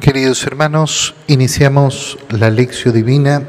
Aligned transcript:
Queridos 0.00 0.46
hermanos, 0.46 1.16
iniciamos 1.26 2.18
la 2.30 2.50
lección 2.50 2.94
divina 2.94 3.42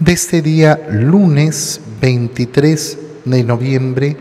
de 0.00 0.12
este 0.12 0.42
día 0.42 0.88
lunes 0.90 1.80
23 2.00 2.98
de 3.24 3.44
noviembre, 3.44 4.16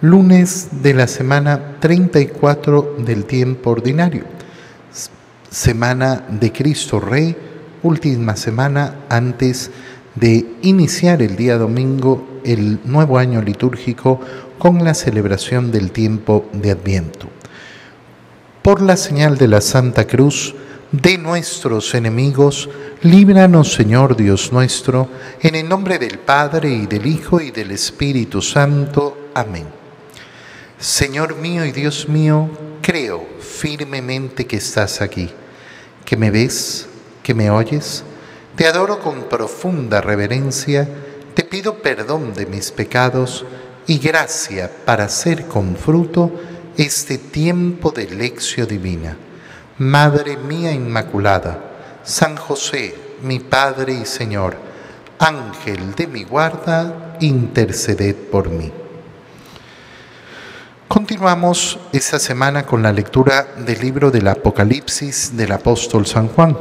lunes 0.00 0.68
de 0.82 0.94
la 0.94 1.06
semana 1.06 1.76
34 1.78 2.96
del 3.00 3.26
tiempo 3.26 3.72
ordinario, 3.72 4.24
semana 5.50 6.24
de 6.30 6.50
Cristo 6.50 6.98
Rey, 7.00 7.36
última 7.82 8.34
semana 8.34 9.00
antes 9.10 9.70
de 10.14 10.46
iniciar 10.62 11.20
el 11.20 11.36
día 11.36 11.58
domingo 11.58 12.40
el 12.46 12.80
nuevo 12.86 13.18
año 13.18 13.42
litúrgico 13.42 14.20
con 14.58 14.82
la 14.82 14.94
celebración 14.94 15.70
del 15.70 15.92
tiempo 15.92 16.46
de 16.54 16.70
Adviento. 16.70 17.28
Por 18.62 18.80
la 18.80 18.96
señal 18.96 19.36
de 19.36 19.48
la 19.48 19.60
Santa 19.60 20.06
Cruz, 20.06 20.54
de 21.02 21.18
nuestros 21.18 21.92
enemigos, 21.94 22.68
líbranos 23.02 23.72
Señor 23.72 24.16
Dios 24.16 24.52
nuestro, 24.52 25.08
en 25.40 25.56
el 25.56 25.68
nombre 25.68 25.98
del 25.98 26.20
Padre 26.20 26.70
y 26.70 26.86
del 26.86 27.06
Hijo 27.06 27.40
y 27.40 27.50
del 27.50 27.72
Espíritu 27.72 28.40
Santo. 28.40 29.30
Amén. 29.34 29.66
Señor 30.78 31.34
mío 31.36 31.64
y 31.64 31.72
Dios 31.72 32.08
mío, 32.08 32.48
creo 32.80 33.26
firmemente 33.40 34.46
que 34.46 34.56
estás 34.56 35.00
aquí, 35.00 35.28
que 36.04 36.16
me 36.16 36.30
ves, 36.30 36.86
que 37.24 37.34
me 37.34 37.50
oyes. 37.50 38.04
Te 38.54 38.68
adoro 38.68 39.00
con 39.00 39.24
profunda 39.24 40.00
reverencia, 40.00 40.88
te 41.34 41.42
pido 41.42 41.82
perdón 41.82 42.34
de 42.34 42.46
mis 42.46 42.70
pecados 42.70 43.44
y 43.88 43.98
gracia 43.98 44.70
para 44.84 45.06
hacer 45.06 45.46
con 45.48 45.74
fruto 45.74 46.30
este 46.76 47.18
tiempo 47.18 47.90
de 47.90 48.08
lección 48.10 48.68
divina 48.68 49.16
Madre 49.78 50.36
mía 50.36 50.70
Inmaculada, 50.70 51.58
San 52.04 52.36
José, 52.36 52.94
mi 53.22 53.40
Padre 53.40 53.92
y 53.94 54.04
Señor, 54.04 54.54
Ángel 55.18 55.96
de 55.96 56.06
mi 56.06 56.22
guarda, 56.22 57.16
interceded 57.18 58.14
por 58.14 58.50
mí. 58.50 58.70
Continuamos 60.86 61.80
esta 61.92 62.20
semana 62.20 62.64
con 62.64 62.84
la 62.84 62.92
lectura 62.92 63.48
del 63.66 63.80
libro 63.80 64.12
del 64.12 64.28
Apocalipsis 64.28 65.36
del 65.36 65.50
apóstol 65.50 66.06
San 66.06 66.28
Juan. 66.28 66.56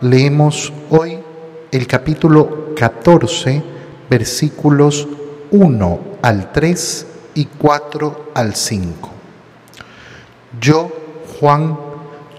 Leemos 0.00 0.72
hoy 0.90 1.18
el 1.72 1.88
capítulo 1.88 2.76
14, 2.76 3.60
versículos 4.08 5.08
1 5.50 6.00
al 6.22 6.52
3 6.52 7.06
y 7.34 7.46
4 7.46 8.30
al 8.34 8.54
5. 8.54 9.10
Yo, 10.60 10.92
Juan, 11.40 11.90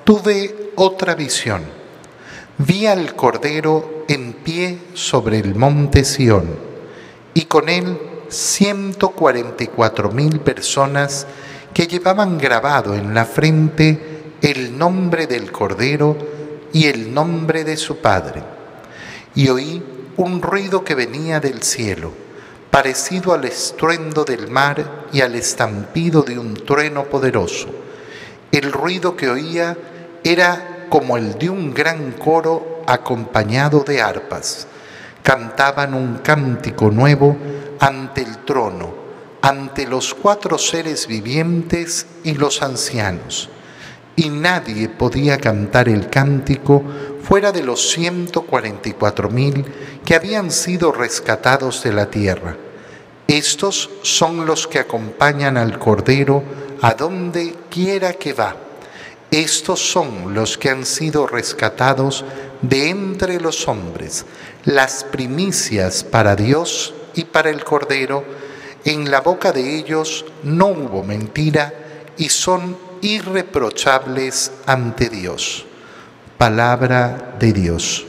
tuve 0.03 0.71
otra 0.75 1.15
visión. 1.15 1.63
Vi 2.57 2.85
al 2.85 3.15
Cordero 3.15 4.05
en 4.07 4.33
pie 4.33 4.79
sobre 4.93 5.39
el 5.39 5.55
monte 5.55 6.03
Sión 6.03 6.47
y 7.33 7.45
con 7.45 7.69
él 7.69 7.97
144 8.29 10.11
mil 10.11 10.39
personas 10.39 11.25
que 11.73 11.87
llevaban 11.87 12.37
grabado 12.37 12.93
en 12.95 13.13
la 13.13 13.25
frente 13.25 14.23
el 14.41 14.77
nombre 14.77 15.27
del 15.27 15.51
Cordero 15.51 16.17
y 16.73 16.87
el 16.87 17.13
nombre 17.13 17.63
de 17.63 17.77
su 17.77 17.97
Padre. 17.97 18.43
Y 19.35 19.49
oí 19.49 19.81
un 20.17 20.41
ruido 20.41 20.83
que 20.83 20.95
venía 20.95 21.39
del 21.39 21.63
cielo, 21.63 22.11
parecido 22.69 23.33
al 23.33 23.45
estruendo 23.45 24.25
del 24.25 24.49
mar 24.49 25.07
y 25.11 25.21
al 25.21 25.35
estampido 25.35 26.23
de 26.23 26.37
un 26.37 26.53
trueno 26.53 27.05
poderoso. 27.05 27.69
El 28.51 28.71
ruido 28.71 29.15
que 29.15 29.29
oía 29.29 29.75
era 30.23 30.87
como 30.89 31.17
el 31.17 31.37
de 31.37 31.49
un 31.49 31.73
gran 31.73 32.13
coro 32.13 32.81
acompañado 32.87 33.83
de 33.83 34.01
arpas. 34.01 34.67
Cantaban 35.21 35.93
un 35.93 36.17
cántico 36.17 36.91
nuevo 36.91 37.35
ante 37.79 38.21
el 38.21 38.39
trono, 38.39 38.93
ante 39.41 39.85
los 39.87 40.13
cuatro 40.13 40.57
seres 40.57 41.07
vivientes 41.07 42.05
y 42.23 42.35
los 42.35 42.61
ancianos. 42.61 43.49
Y 44.15 44.29
nadie 44.29 44.89
podía 44.89 45.37
cantar 45.39 45.89
el 45.89 46.09
cántico 46.09 46.83
fuera 47.23 47.51
de 47.51 47.63
los 47.63 47.89
144 47.91 49.29
mil 49.29 49.65
que 50.05 50.15
habían 50.15 50.51
sido 50.51 50.91
rescatados 50.91 51.83
de 51.83 51.93
la 51.93 52.05
tierra. 52.11 52.55
Estos 53.27 53.89
son 54.03 54.45
los 54.45 54.67
que 54.67 54.79
acompañan 54.79 55.57
al 55.57 55.79
Cordero 55.79 56.43
a 56.81 56.93
donde 56.93 57.55
quiera 57.69 58.13
que 58.13 58.33
va. 58.33 58.62
Estos 59.33 59.79
son 59.79 60.35
los 60.35 60.59
que 60.59 60.69
han 60.69 60.85
sido 60.85 61.25
rescatados 61.25 62.23
de 62.61 62.91
entre 62.91 63.41
los 63.41 63.67
hombres, 63.67 64.27
las 64.63 65.03
primicias 65.05 66.03
para 66.03 66.35
Dios 66.35 66.93
y 67.15 67.23
para 67.23 67.49
el 67.49 67.63
Cordero. 67.63 68.23
En 68.85 69.09
la 69.09 69.21
boca 69.21 69.51
de 69.51 69.75
ellos 69.75 70.23
no 70.43 70.67
hubo 70.67 71.03
mentira 71.03 71.73
y 72.15 72.29
son 72.29 72.77
irreprochables 73.01 74.51
ante 74.67 75.09
Dios. 75.09 75.65
Palabra 76.37 77.33
de 77.39 77.53
Dios. 77.53 78.05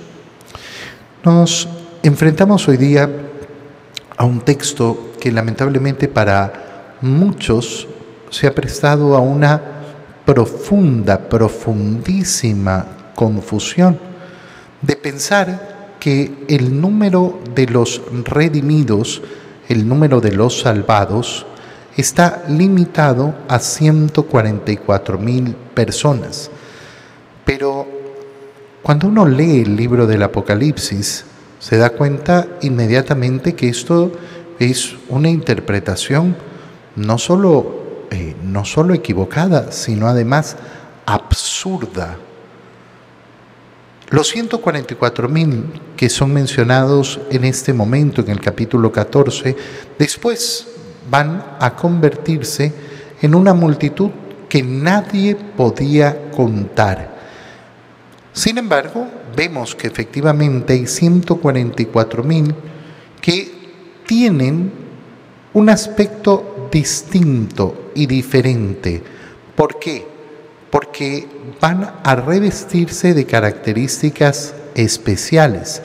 Nos 1.23 1.67
enfrentamos 2.03 2.69
hoy 2.69 2.77
día 2.77 3.09
a 4.15 4.25
un 4.27 4.43
texto 4.43 5.12
que 5.19 5.33
lamentablemente 5.33 6.06
para 6.06 6.97
muchos 7.01 7.89
se 8.29 8.47
ha 8.47 8.55
prestado 8.55 9.17
a 9.17 9.21
una 9.21 9.74
profunda, 10.25 11.29
profundísima 11.29 12.87
confusión 13.15 13.99
de 14.83 14.97
pensar 14.97 15.97
que 16.01 16.45
el 16.49 16.81
número 16.81 17.41
de 17.55 17.67
los 17.67 18.03
redimidos, 18.25 19.23
el 19.69 19.89
número 19.89 20.21
de 20.21 20.33
los 20.33 20.61
salvados, 20.61 21.47
está 21.97 22.45
limitado 22.49 23.35
a 23.49 23.59
144 23.59 25.19
mil 25.19 25.55
personas. 25.75 26.51
Pero 27.45 27.87
cuando 28.83 29.09
uno 29.09 29.27
lee 29.27 29.62
el 29.62 29.77
libro 29.77 30.06
del 30.06 30.23
Apocalipsis, 30.23 31.25
se 31.59 31.79
da 31.79 31.91
cuenta 31.91 32.49
inmediatamente 32.61 33.55
que 33.55 33.69
esto 33.69 34.12
es 34.59 34.97
una 35.09 35.31
interpretación 35.31 36.37
no 36.97 37.19
solo 37.19 37.84
eh, 38.15 38.37
no 38.45 38.65
solo 38.65 38.95
equivocada, 38.95 39.73
sino 39.73 40.07
además 40.07 40.57
absurda. 41.05 42.17
Los 44.11 44.29
144 44.29 45.29
mil 45.29 45.65
que 45.97 46.09
son 46.09 46.33
mencionados 46.33 47.21
en 47.31 47.45
este 47.45 47.73
momento, 47.73 48.21
en 48.21 48.31
el 48.31 48.41
capítulo 48.41 48.93
14, 48.93 49.57
después 49.99 50.69
van 51.11 51.57
a 51.59 51.75
convertirse 51.75 52.73
en 53.21 53.35
una 53.35 53.53
multitud 53.53 54.11
que 54.49 54.63
nadie 54.63 55.35
podía 55.35 56.31
contar. 56.31 57.17
Sin 58.33 58.59
embargo, 58.59 59.09
vemos 59.35 59.75
que 59.75 59.89
efectivamente 59.89 60.75
hay 60.75 60.87
144 60.87 62.23
mil 62.23 62.55
que 63.21 63.53
tienen 64.07 64.71
un 65.53 65.69
aspecto 65.69 66.69
distinto 66.71 67.84
y 67.94 68.06
diferente. 68.06 69.03
¿Por 69.56 69.78
qué? 69.78 70.06
Porque 70.71 71.27
van 71.60 72.00
a 72.03 72.15
revestirse 72.16 73.15
de 73.15 73.27
características 73.27 74.55
especiales, 74.75 75.82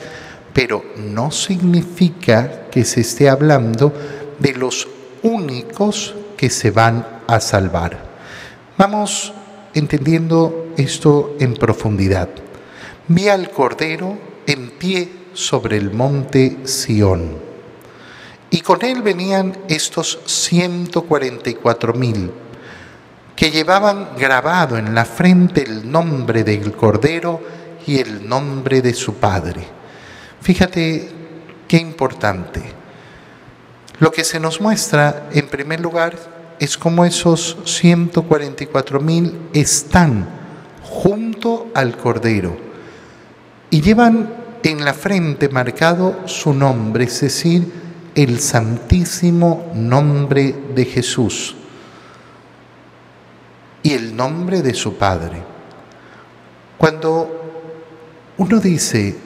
pero 0.52 0.84
no 0.96 1.30
significa 1.30 2.68
que 2.70 2.84
se 2.84 3.02
esté 3.02 3.28
hablando 3.28 3.92
de 4.38 4.54
los 4.54 4.88
únicos 5.22 6.14
que 6.36 6.50
se 6.50 6.70
van 6.70 7.06
a 7.26 7.40
salvar. 7.40 8.10
Vamos 8.76 9.32
entendiendo 9.74 10.72
esto 10.76 11.36
en 11.38 11.54
profundidad. 11.54 12.28
Vi 13.08 13.28
al 13.28 13.50
Cordero 13.50 14.18
en 14.46 14.70
pie 14.70 15.08
sobre 15.32 15.76
el 15.76 15.92
monte 15.92 16.58
Sión 16.64 17.49
y 18.50 18.60
con 18.60 18.84
él 18.84 19.02
venían 19.02 19.56
estos 19.68 20.18
144 20.26 21.94
mil 21.94 22.30
que 23.36 23.50
llevaban 23.50 24.10
grabado 24.18 24.76
en 24.76 24.94
la 24.94 25.04
frente 25.04 25.62
el 25.62 25.90
nombre 25.90 26.44
del 26.44 26.72
Cordero 26.72 27.40
y 27.86 27.98
el 27.98 28.28
nombre 28.28 28.82
de 28.82 28.92
su 28.92 29.14
Padre. 29.14 29.66
Fíjate 30.42 31.08
qué 31.66 31.78
importante. 31.78 32.62
Lo 33.98 34.10
que 34.10 34.24
se 34.24 34.40
nos 34.40 34.60
muestra, 34.60 35.28
en 35.32 35.48
primer 35.48 35.80
lugar, 35.80 36.16
es 36.58 36.76
cómo 36.76 37.04
esos 37.04 37.56
144 37.64 39.00
mil 39.00 39.38
están 39.54 40.28
junto 40.82 41.68
al 41.74 41.96
Cordero 41.96 42.56
y 43.70 43.80
llevan 43.80 44.34
en 44.62 44.84
la 44.84 44.92
frente 44.92 45.48
marcado 45.48 46.26
su 46.26 46.52
nombre, 46.52 47.04
es 47.04 47.20
decir, 47.20 47.89
el 48.14 48.40
santísimo 48.40 49.70
nombre 49.74 50.54
de 50.74 50.84
Jesús 50.84 51.54
y 53.82 53.92
el 53.92 54.14
nombre 54.14 54.62
de 54.62 54.74
su 54.74 54.94
Padre. 54.96 55.42
Cuando 56.76 57.40
uno 58.38 58.60
dice, 58.60 59.16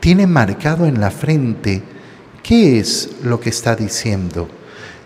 tiene 0.00 0.26
marcado 0.26 0.86
en 0.86 1.00
la 1.00 1.10
frente, 1.10 1.82
¿qué 2.42 2.78
es 2.78 3.10
lo 3.22 3.40
que 3.40 3.50
está 3.50 3.76
diciendo? 3.76 4.48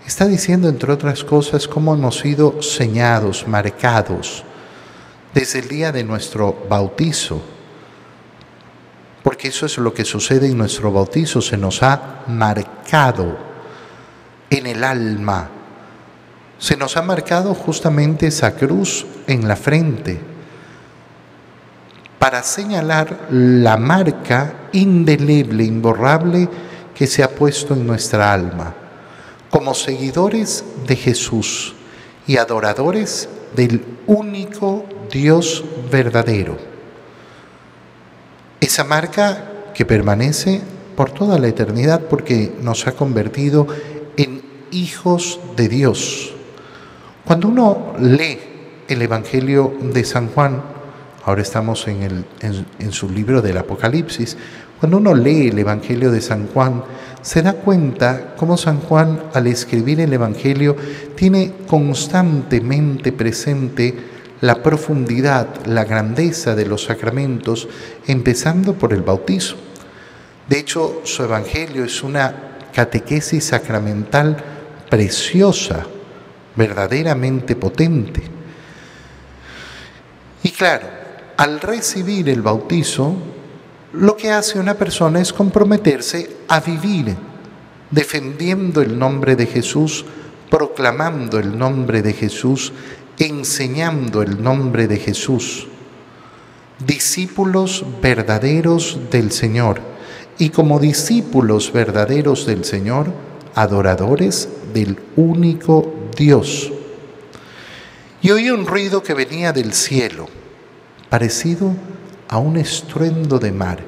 Está 0.06 0.26
diciendo, 0.26 0.68
entre 0.68 0.92
otras 0.92 1.24
cosas, 1.24 1.66
cómo 1.66 1.94
hemos 1.94 2.18
sido 2.18 2.60
señados, 2.62 3.48
marcados, 3.48 4.44
desde 5.32 5.60
el 5.60 5.68
día 5.68 5.92
de 5.92 6.04
nuestro 6.04 6.66
bautizo. 6.68 7.53
Porque 9.24 9.48
eso 9.48 9.64
es 9.64 9.78
lo 9.78 9.94
que 9.94 10.04
sucede 10.04 10.48
en 10.48 10.58
nuestro 10.58 10.92
bautizo, 10.92 11.40
se 11.40 11.56
nos 11.56 11.82
ha 11.82 12.24
marcado 12.26 13.38
en 14.50 14.66
el 14.66 14.84
alma. 14.84 15.48
Se 16.58 16.76
nos 16.76 16.98
ha 16.98 17.02
marcado 17.02 17.54
justamente 17.54 18.26
esa 18.26 18.54
cruz 18.54 19.06
en 19.26 19.48
la 19.48 19.56
frente 19.56 20.20
para 22.18 22.42
señalar 22.42 23.28
la 23.30 23.78
marca 23.78 24.68
indeleble, 24.72 25.64
imborrable 25.64 26.46
que 26.94 27.06
se 27.06 27.22
ha 27.22 27.30
puesto 27.30 27.72
en 27.72 27.86
nuestra 27.86 28.30
alma, 28.30 28.74
como 29.48 29.72
seguidores 29.72 30.64
de 30.86 30.96
Jesús 30.96 31.74
y 32.26 32.36
adoradores 32.36 33.30
del 33.56 33.84
único 34.06 34.84
Dios 35.10 35.64
verdadero. 35.90 36.73
Esa 38.64 38.82
marca 38.82 39.72
que 39.74 39.84
permanece 39.84 40.62
por 40.96 41.10
toda 41.10 41.38
la 41.38 41.48
eternidad 41.48 42.00
porque 42.08 42.54
nos 42.62 42.86
ha 42.86 42.92
convertido 42.92 43.66
en 44.16 44.40
hijos 44.70 45.38
de 45.54 45.68
Dios. 45.68 46.32
Cuando 47.26 47.48
uno 47.48 47.92
lee 48.00 48.38
el 48.88 49.02
Evangelio 49.02 49.74
de 49.92 50.02
San 50.04 50.28
Juan, 50.28 50.62
Ahora 51.26 51.40
estamos 51.40 51.88
en, 51.88 52.02
el, 52.42 52.92
su 52.92 53.08
libro 53.08 53.40
del 53.40 53.56
Apocalipsis. 53.56 54.36
Cuando 54.78 54.98
uno 54.98 55.14
lee 55.14 55.48
el 55.48 55.58
Evangelio 55.58 56.10
de 56.10 56.20
San 56.20 56.48
Juan, 56.48 56.84
se 57.22 57.40
da 57.40 57.54
cuenta 57.54 58.34
cómo 58.36 58.58
San 58.58 58.80
Juan 58.80 59.22
al 59.32 59.46
escribir 59.46 60.00
el 60.00 60.12
Evangelio 60.12 60.76
tiene 61.16 61.52
constantemente 61.66 63.10
presente 63.10 63.94
la 64.44 64.62
profundidad, 64.62 65.64
la 65.64 65.84
grandeza 65.84 66.54
de 66.54 66.66
los 66.66 66.84
sacramentos, 66.84 67.66
empezando 68.06 68.74
por 68.74 68.92
el 68.92 69.00
bautizo. 69.00 69.56
De 70.46 70.58
hecho, 70.58 71.00
su 71.04 71.22
Evangelio 71.22 71.82
es 71.82 72.02
una 72.02 72.58
catequesis 72.70 73.42
sacramental 73.42 74.36
preciosa, 74.90 75.86
verdaderamente 76.56 77.56
potente. 77.56 78.20
Y 80.42 80.50
claro, 80.50 80.88
al 81.38 81.58
recibir 81.58 82.28
el 82.28 82.42
bautizo, 82.42 83.16
lo 83.94 84.14
que 84.14 84.30
hace 84.30 84.58
una 84.58 84.74
persona 84.74 85.22
es 85.22 85.32
comprometerse 85.32 86.36
a 86.48 86.60
vivir 86.60 87.16
defendiendo 87.90 88.82
el 88.82 88.98
nombre 88.98 89.36
de 89.36 89.46
Jesús, 89.46 90.04
proclamando 90.50 91.38
el 91.38 91.56
nombre 91.56 92.02
de 92.02 92.12
Jesús, 92.12 92.74
enseñando 93.18 94.22
el 94.22 94.42
nombre 94.42 94.86
de 94.86 94.98
Jesús. 94.98 95.68
Discípulos 96.84 97.84
verdaderos 98.02 98.98
del 99.10 99.30
Señor 99.30 99.80
y 100.38 100.50
como 100.50 100.80
discípulos 100.80 101.72
verdaderos 101.72 102.46
del 102.46 102.64
Señor, 102.64 103.12
adoradores 103.54 104.48
del 104.72 104.98
único 105.16 105.94
Dios. 106.16 106.72
Y 108.20 108.30
oí 108.30 108.50
un 108.50 108.66
ruido 108.66 109.02
que 109.02 109.14
venía 109.14 109.52
del 109.52 109.72
cielo 109.72 110.26
parecido 111.08 111.72
a 112.28 112.38
un 112.38 112.56
estruendo 112.56 113.38
de 113.38 113.52
mar. 113.52 113.80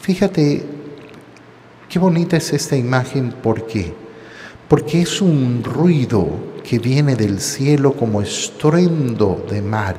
Fíjate 0.00 0.64
qué 1.88 1.98
bonita 1.98 2.36
es 2.36 2.52
esta 2.52 2.76
imagen, 2.76 3.32
¿por 3.32 3.66
qué? 3.66 3.94
Porque 4.68 5.02
es 5.02 5.22
un 5.22 5.62
ruido 5.64 6.55
que 6.66 6.78
viene 6.78 7.14
del 7.14 7.40
cielo 7.40 7.92
como 7.92 8.20
estruendo 8.20 9.46
de 9.48 9.62
mar, 9.62 9.96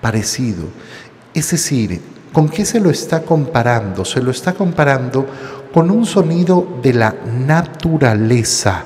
parecido. 0.00 0.64
Es 1.32 1.50
decir, 1.50 2.00
¿con 2.32 2.48
qué 2.48 2.64
se 2.64 2.80
lo 2.80 2.90
está 2.90 3.22
comparando? 3.22 4.04
Se 4.04 4.20
lo 4.20 4.30
está 4.30 4.52
comparando 4.52 5.26
con 5.72 5.90
un 5.90 6.04
sonido 6.04 6.78
de 6.82 6.92
la 6.92 7.14
naturaleza, 7.46 8.84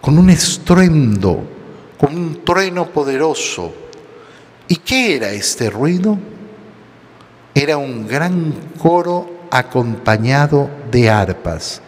con 0.00 0.18
un 0.18 0.30
estruendo, 0.30 1.44
con 1.98 2.16
un 2.16 2.44
trueno 2.44 2.86
poderoso 2.86 3.72
¿Y 4.68 4.76
qué 4.76 5.16
era 5.16 5.30
este 5.30 5.70
ruido? 5.70 6.18
Era 7.54 7.78
un 7.78 8.06
gran 8.06 8.52
coro 8.78 9.46
acompañado 9.50 10.68
de 10.90 11.08
arpas 11.08 11.80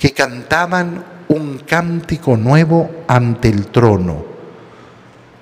que 0.00 0.12
cantaban 0.12 1.04
un 1.28 1.58
cántico 1.58 2.36
nuevo 2.36 2.90
ante 3.08 3.48
el 3.48 3.66
trono, 3.66 4.24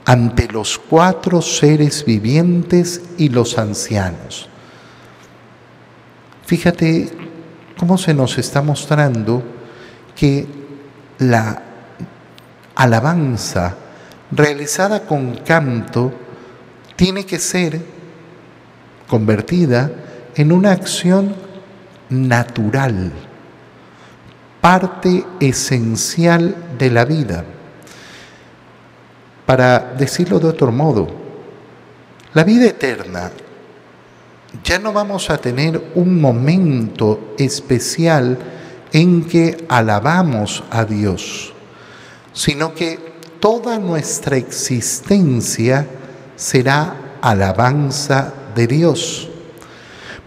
ante 0.04 0.48
los 0.48 0.78
cuatro 0.78 1.42
seres 1.42 2.04
vivientes 2.04 3.02
y 3.18 3.28
los 3.28 3.58
ancianos. 3.58 4.48
Fíjate 6.46 7.10
cómo 7.78 7.98
se 7.98 8.14
nos 8.14 8.38
está 8.38 8.62
mostrando 8.62 9.42
que 10.14 10.46
la 11.18 11.62
alabanza 12.74 13.76
realizada 14.30 15.06
con 15.06 15.36
canto 15.36 16.12
tiene 16.96 17.24
que 17.26 17.38
ser 17.38 17.80
convertida 19.08 19.90
en 20.34 20.52
una 20.52 20.72
acción 20.72 21.34
natural, 22.08 23.12
parte 24.62 25.24
esencial 25.40 26.54
de 26.78 26.88
la 26.88 27.04
vida. 27.04 27.44
Para 29.44 29.92
decirlo 29.98 30.38
de 30.38 30.46
otro 30.46 30.70
modo, 30.70 31.08
la 32.32 32.44
vida 32.44 32.66
eterna 32.66 33.32
ya 34.62 34.78
no 34.78 34.92
vamos 34.92 35.30
a 35.30 35.38
tener 35.38 35.90
un 35.96 36.20
momento 36.20 37.34
especial 37.38 38.38
en 38.92 39.24
que 39.24 39.64
alabamos 39.68 40.62
a 40.70 40.84
Dios, 40.84 41.52
sino 42.32 42.72
que 42.72 43.00
toda 43.40 43.80
nuestra 43.80 44.36
existencia 44.36 45.88
será 46.36 47.18
alabanza 47.20 48.32
de 48.54 48.68
Dios. 48.68 49.28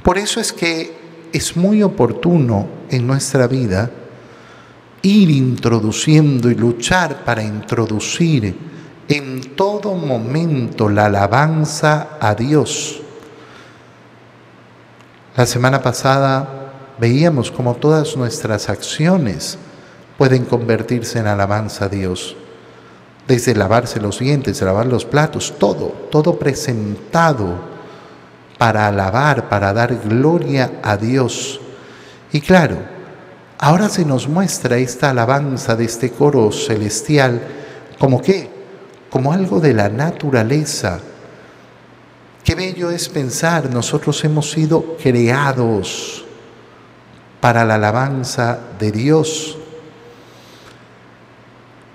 Por 0.03 0.17
eso 0.17 0.41
es 0.41 0.51
que 0.51 1.29
es 1.31 1.55
muy 1.55 1.81
oportuno 1.83 2.67
en 2.89 3.07
nuestra 3.07 3.47
vida 3.47 3.89
ir 5.05 5.29
introduciendo 5.29 6.49
y 6.49 6.55
luchar 6.55 7.23
para 7.23 7.43
introducir 7.43 8.57
en 9.07 9.55
todo 9.55 9.93
momento 9.93 10.89
la 10.89 11.05
alabanza 11.05 12.17
a 12.19 12.33
Dios. 12.33 13.01
La 15.37 15.45
semana 15.45 15.83
pasada 15.83 16.71
veíamos 16.97 17.51
cómo 17.51 17.75
todas 17.75 18.17
nuestras 18.17 18.67
acciones 18.67 19.59
pueden 20.17 20.43
convertirse 20.45 21.19
en 21.19 21.27
alabanza 21.27 21.85
a 21.85 21.89
Dios 21.89 22.35
desde 23.27 23.53
lavarse 23.53 23.99
los 23.99 24.19
dientes, 24.19 24.61
lavar 24.61 24.87
los 24.87 25.05
platos, 25.05 25.53
todo, 25.59 25.93
todo 26.09 26.39
presentado 26.39 27.59
para 28.57 28.87
alabar, 28.87 29.49
para 29.49 29.71
dar 29.71 29.95
gloria 30.03 30.79
a 30.81 30.97
Dios. 30.97 31.59
Y 32.31 32.41
claro, 32.41 32.94
ahora 33.57 33.89
se 33.89 34.05
nos 34.05 34.27
muestra 34.27 34.77
esta 34.77 35.09
alabanza 35.09 35.75
de 35.75 35.85
este 35.85 36.11
coro 36.11 36.51
celestial 36.51 37.41
como 37.99 38.21
qué, 38.21 38.49
como 39.09 39.31
algo 39.31 39.59
de 39.59 39.73
la 39.73 39.89
naturaleza. 39.89 40.99
Qué 42.43 42.55
bello 42.55 42.91
es 42.91 43.09
pensar, 43.09 43.69
nosotros 43.73 44.23
hemos 44.23 44.51
sido 44.51 44.97
creados 45.01 46.25
para 47.41 47.65
la 47.65 47.75
alabanza 47.75 48.59
de 48.79 48.91
Dios. 48.91 49.57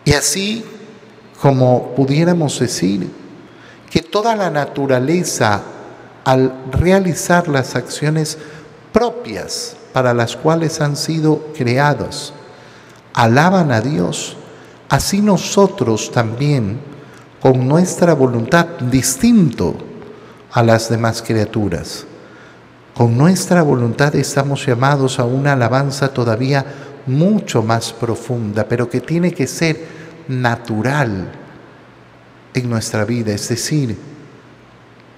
Y 0.05 0.13
así 0.13 0.65
como 1.41 1.95
pudiéramos 1.95 2.59
decir, 2.59 3.11
que 3.91 4.03
toda 4.03 4.37
la 4.37 4.51
naturaleza, 4.51 5.63
al 6.25 6.55
realizar 6.71 7.49
las 7.49 7.75
acciones 7.75 8.39
propias 8.93 9.77
para 9.93 10.15
las 10.15 10.37
cuales 10.37 10.81
han 10.81 10.97
sido 10.97 11.49
creados, 11.57 12.33
alaban 13.13 13.73
a 13.73 13.81
Dios, 13.81 14.37
así 14.89 15.21
nosotros 15.21 16.11
también, 16.13 16.81
con 17.41 17.67
nuestra 17.67 18.15
voluntad 18.15 18.67
distinto 18.91 19.75
a 20.53 20.63
las 20.63 20.91
demás 20.91 21.23
criaturas, 21.23 22.05
con 22.95 23.17
nuestra 23.17 23.63
voluntad 23.63 24.15
estamos 24.17 24.67
llamados 24.67 25.19
a 25.19 25.25
una 25.25 25.55
alabanza 25.55 26.13
todavía 26.13 26.65
mucho 27.07 27.63
más 27.63 27.93
profunda, 27.93 28.67
pero 28.69 28.89
que 28.89 29.01
tiene 29.01 29.33
que 29.33 29.47
ser 29.47 30.01
natural 30.29 31.33
en 32.53 32.71
nuestra 32.71 33.05
vida, 33.05 33.33
es 33.33 33.49
decir, 33.49 33.97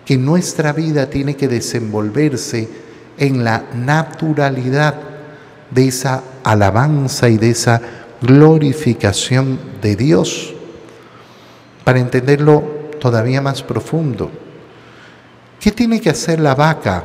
que 0.04 0.16
nuestra 0.16 0.72
vida 0.72 1.08
tiene 1.08 1.36
que 1.36 1.48
desenvolverse 1.48 2.68
en 3.18 3.44
la 3.44 3.64
naturalidad 3.74 4.94
de 5.70 5.88
esa 5.88 6.22
alabanza 6.44 7.28
y 7.28 7.38
de 7.38 7.50
esa 7.50 7.80
glorificación 8.20 9.58
de 9.80 9.96
Dios. 9.96 10.54
Para 11.84 11.98
entenderlo 11.98 12.62
todavía 13.00 13.40
más 13.40 13.62
profundo, 13.62 14.30
¿qué 15.60 15.72
tiene 15.72 16.00
que 16.00 16.10
hacer 16.10 16.40
la 16.40 16.54
vaca 16.54 17.02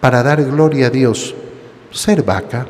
para 0.00 0.22
dar 0.22 0.42
gloria 0.44 0.86
a 0.86 0.90
Dios? 0.90 1.34
Ser 1.90 2.22
vaca. 2.22 2.66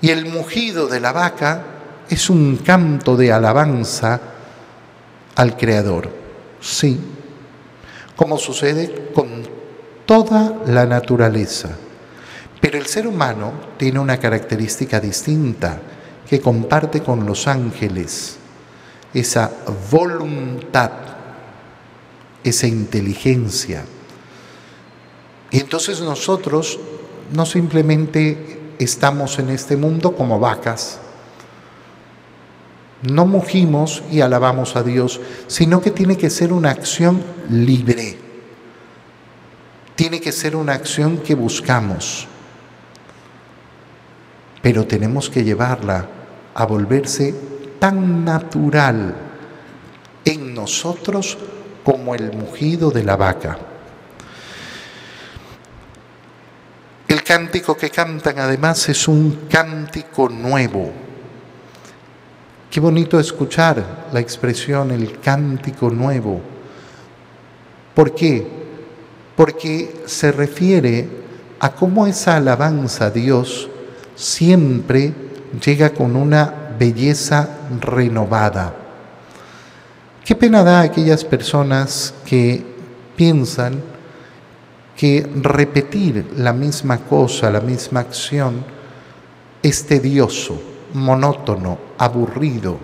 Y 0.00 0.10
el 0.10 0.26
mugido 0.26 0.86
de 0.86 1.00
la 1.00 1.12
vaca 1.12 1.64
es 2.08 2.30
un 2.30 2.58
canto 2.58 3.16
de 3.16 3.32
alabanza 3.32 4.20
al 5.34 5.56
Creador. 5.56 6.10
Sí, 6.60 7.00
como 8.16 8.38
sucede 8.38 9.10
con 9.14 9.37
toda 10.08 10.62
la 10.64 10.86
naturaleza. 10.86 11.68
Pero 12.62 12.78
el 12.78 12.86
ser 12.86 13.06
humano 13.06 13.52
tiene 13.76 13.98
una 13.98 14.16
característica 14.16 15.00
distinta 15.00 15.78
que 16.26 16.40
comparte 16.40 17.02
con 17.02 17.26
los 17.26 17.46
ángeles, 17.46 18.38
esa 19.12 19.50
voluntad, 19.90 20.92
esa 22.42 22.66
inteligencia. 22.66 23.84
Y 25.50 25.60
entonces 25.60 26.00
nosotros 26.00 26.80
no 27.34 27.44
simplemente 27.44 28.74
estamos 28.78 29.38
en 29.38 29.50
este 29.50 29.76
mundo 29.76 30.16
como 30.16 30.40
vacas, 30.40 31.00
no 33.02 33.26
mugimos 33.26 34.02
y 34.10 34.22
alabamos 34.22 34.74
a 34.74 34.82
Dios, 34.82 35.20
sino 35.48 35.82
que 35.82 35.90
tiene 35.90 36.16
que 36.16 36.30
ser 36.30 36.54
una 36.54 36.70
acción 36.70 37.22
libre. 37.50 38.27
Tiene 39.98 40.20
que 40.20 40.30
ser 40.30 40.54
una 40.54 40.74
acción 40.74 41.18
que 41.18 41.34
buscamos. 41.34 42.28
Pero 44.62 44.86
tenemos 44.86 45.28
que 45.28 45.42
llevarla 45.42 46.06
a 46.54 46.66
volverse 46.66 47.34
tan 47.80 48.24
natural 48.24 49.16
en 50.24 50.54
nosotros 50.54 51.36
como 51.82 52.14
el 52.14 52.32
mugido 52.32 52.92
de 52.92 53.02
la 53.02 53.16
vaca. 53.16 53.58
El 57.08 57.24
cántico 57.24 57.76
que 57.76 57.90
cantan 57.90 58.38
además 58.38 58.88
es 58.88 59.08
un 59.08 59.48
cántico 59.50 60.28
nuevo 60.28 60.92
Qué 62.70 62.80
bonito 62.80 63.18
escuchar 63.18 64.08
la 64.12 64.20
expresión, 64.20 64.90
el 64.90 65.20
cántico 65.20 65.88
nuevo. 65.88 66.40
¿Por 67.94 68.14
qué? 68.14 68.57
Porque 69.38 70.02
se 70.06 70.32
refiere 70.32 71.08
a 71.60 71.70
cómo 71.70 72.08
esa 72.08 72.34
alabanza 72.34 73.06
a 73.06 73.10
Dios 73.10 73.70
siempre 74.16 75.14
llega 75.64 75.90
con 75.90 76.16
una 76.16 76.74
belleza 76.76 77.48
renovada. 77.80 78.74
Qué 80.24 80.34
pena 80.34 80.64
da 80.64 80.80
a 80.80 80.90
aquellas 80.90 81.24
personas 81.24 82.12
que 82.26 82.64
piensan 83.14 83.80
que 84.96 85.24
repetir 85.36 86.32
la 86.36 86.52
misma 86.52 86.98
cosa, 86.98 87.48
la 87.48 87.60
misma 87.60 88.00
acción, 88.00 88.64
es 89.62 89.86
tedioso 89.86 90.60
monótono, 90.94 91.78
aburrido. 91.96 92.76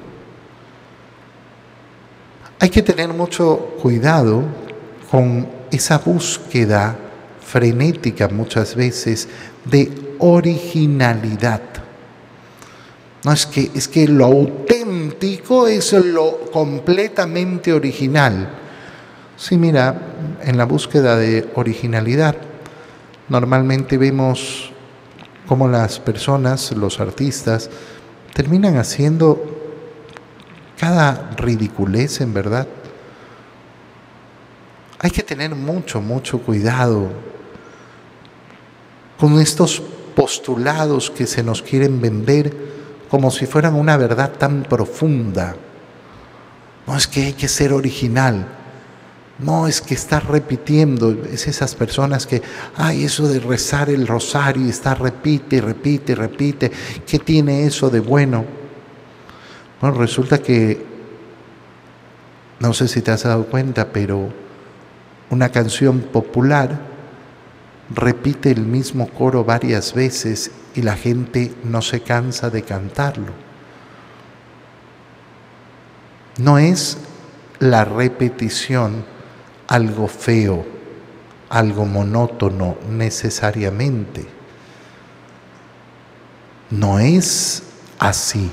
Hay 2.61 2.71
que 2.71 2.83
tener 2.83 3.09
mucho 3.09 3.75
cuidado 3.83 4.45
con 5.11 5.64
esa 5.75 5.99
búsqueda 5.99 6.97
frenética 7.45 8.29
muchas 8.29 8.75
veces 8.75 9.29
de 9.65 10.17
originalidad. 10.19 11.61
No 13.25 13.33
es 13.33 13.47
que 13.47 13.71
es 13.75 13.89
que 13.89 14.07
lo 14.07 14.27
auténtico 14.27 15.67
es 15.67 15.93
lo 15.93 16.51
completamente 16.53 17.73
original. 17.73 18.49
Sí, 19.37 19.57
mira, 19.57 20.39
en 20.43 20.57
la 20.59 20.65
búsqueda 20.65 21.17
de 21.17 21.49
originalidad 21.55 22.37
normalmente 23.29 23.97
vemos 23.97 24.71
cómo 25.47 25.69
las 25.69 25.99
personas, 26.01 26.73
los 26.73 27.01
artistas, 27.01 27.71
terminan 28.35 28.77
haciendo 28.77 29.43
cada 30.79 31.31
ridiculez 31.37 32.21
en 32.21 32.35
verdad. 32.35 32.67
Hay 35.05 35.11
que 35.11 35.23
tener 35.23 35.55
mucho, 35.55 36.01
mucho 36.01 36.39
cuidado 36.39 37.11
con 39.19 39.39
estos 39.39 39.83
postulados 40.17 41.11
que 41.11 41.27
se 41.27 41.43
nos 41.43 41.61
quieren 41.61 42.01
vender 42.01 42.57
como 43.11 43.31
si 43.31 43.45
fueran 43.45 43.75
una 43.75 43.99
verdad 43.99 44.33
tan 44.33 44.63
profunda. 44.63 45.57
No 46.87 46.97
es 46.97 47.07
que 47.07 47.25
hay 47.25 47.33
que 47.35 47.49
ser 47.49 47.75
original. 47.75 48.47
No 49.41 49.69
es 49.69 49.83
que 49.83 49.93
está 49.93 50.21
repitiendo, 50.21 51.11
es 51.31 51.49
esas 51.49 51.75
personas 51.75 52.27
que, 52.27 52.41
ay, 52.75 53.05
eso 53.05 53.29
de 53.29 53.41
rezar 53.41 53.91
el 53.91 54.07
rosario 54.07 54.65
y 54.65 54.71
está 54.71 54.95
repite, 54.95 55.61
repite, 55.61 56.15
repite, 56.15 56.73
¿qué 57.07 57.19
tiene 57.19 57.67
eso 57.67 57.91
de 57.91 58.01
bueno? 58.01 58.47
Bueno, 59.83 59.99
resulta 59.99 60.39
que, 60.39 60.83
no 62.59 62.73
sé 62.73 62.89
si 62.89 63.03
te 63.03 63.11
has 63.11 63.25
dado 63.25 63.45
cuenta, 63.45 63.93
pero 63.93 64.44
una 65.31 65.51
canción 65.51 66.01
popular 66.01 66.81
repite 67.91 68.51
el 68.51 68.67
mismo 68.67 69.09
coro 69.09 69.45
varias 69.45 69.95
veces 69.95 70.51
y 70.75 70.83
la 70.83 70.97
gente 70.97 71.55
no 71.65 71.83
se 71.83 72.01
cansa 72.01 72.51
de 72.51 72.63
cantarlo. 72.63 73.33
No 76.39 76.59
es 76.59 76.99
la 77.61 77.85
repetición 77.85 79.05
algo 79.69 80.09
feo, 80.09 80.65
algo 81.49 81.87
monótono 81.87 82.77
necesariamente. 82.91 84.27
No 86.71 86.99
es 86.99 87.63
así. 87.99 88.51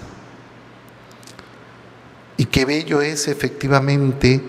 Y 2.38 2.46
qué 2.46 2.66
bello 2.66 3.01
es 3.01 3.28
efectivamente 3.28 4.42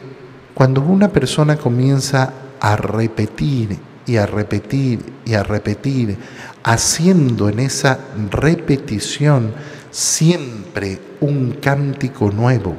cuando 0.55 0.81
una 0.81 1.09
persona 1.09 1.57
comienza 1.57 2.33
a 2.61 2.77
repetir 2.77 3.79
y 4.07 4.17
a 4.17 4.27
repetir 4.27 5.01
y 5.25 5.35
a 5.35 5.43
repetir, 5.43 6.17
haciendo 6.65 7.49
en 7.49 7.61
esa 7.61 7.99
repetición 8.31 9.53
siempre 9.91 10.99
un 11.21 11.53
cántico 11.61 12.31
nuevo, 12.31 12.75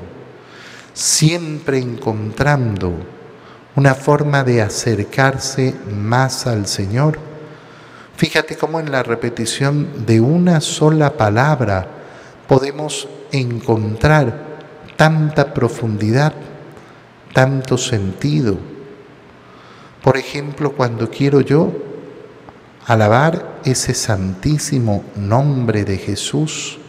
siempre 0.94 1.80
encontrando 1.80 2.94
una 3.76 3.96
forma 3.96 4.44
de 4.44 4.62
acercarse 4.62 5.74
más 5.90 6.46
al 6.46 6.68
Señor. 6.68 7.18
Fíjate 8.16 8.56
cómo 8.56 8.80
en 8.80 8.92
la 8.92 9.04
repetición 9.04 10.06
de 10.06 10.22
una 10.22 10.62
sola 10.62 11.14
palabra 11.14 11.88
podemos 12.48 13.08
encontrar 13.32 14.54
tanta 14.96 15.54
profundidad, 15.54 16.34
tanto 17.34 17.78
sentido. 17.78 18.58
Por 20.02 20.18
ejemplo, 20.18 20.74
cuando 20.74 21.10
quiero 21.10 21.42
yo 21.42 21.72
alabar 22.86 23.60
ese 23.66 23.94
santísimo 23.94 25.04
nombre 25.16 25.86
de 25.86 25.98
Jesús, 25.98 26.80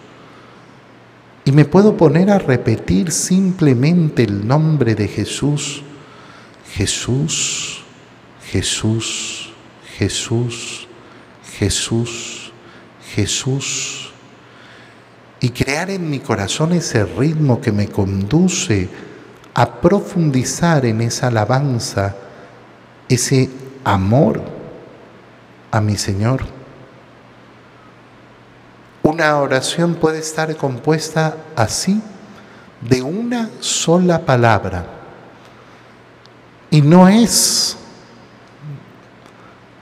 y 1.46 1.52
me 1.52 1.64
puedo 1.64 1.96
poner 1.96 2.30
a 2.30 2.38
repetir 2.38 3.12
simplemente 3.12 4.22
el 4.22 4.46
nombre 4.46 4.94
de 4.94 5.08
Jesús, 5.08 5.82
Jesús, 6.72 7.84
Jesús, 8.50 9.52
Jesús, 9.98 10.88
Jesús, 11.58 12.52
Jesús. 13.14 14.12
Y 15.40 15.50
crear 15.50 15.90
en 15.90 16.08
mi 16.08 16.20
corazón 16.20 16.72
ese 16.72 17.04
ritmo 17.04 17.60
que 17.60 17.72
me 17.72 17.88
conduce 17.88 18.88
a 19.54 19.80
profundizar 19.80 20.84
en 20.84 21.00
esa 21.00 21.28
alabanza, 21.28 22.14
ese 23.08 23.48
amor 23.84 24.42
a 25.70 25.80
mi 25.80 25.96
Señor. 25.96 26.44
Una 29.02 29.36
oración 29.38 29.94
puede 29.94 30.18
estar 30.18 30.54
compuesta 30.56 31.36
así, 31.54 32.02
de 32.80 33.00
una 33.00 33.48
sola 33.60 34.26
palabra 34.26 34.84
y 36.70 36.82
no 36.82 37.08
es 37.08 37.76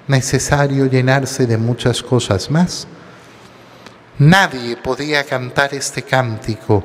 necesario 0.07 0.87
llenarse 0.87 1.47
de 1.47 1.57
muchas 1.57 2.03
cosas 2.03 2.51
más. 2.51 2.87
Nadie 4.19 4.77
podía 4.77 5.25
cantar 5.25 5.75
este 5.75 6.03
cántico 6.03 6.85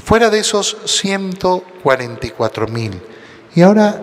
fuera 0.00 0.30
de 0.30 0.40
esos 0.40 0.76
144 0.84 2.68
mil 2.68 3.00
Y 3.54 3.62
ahora 3.62 4.00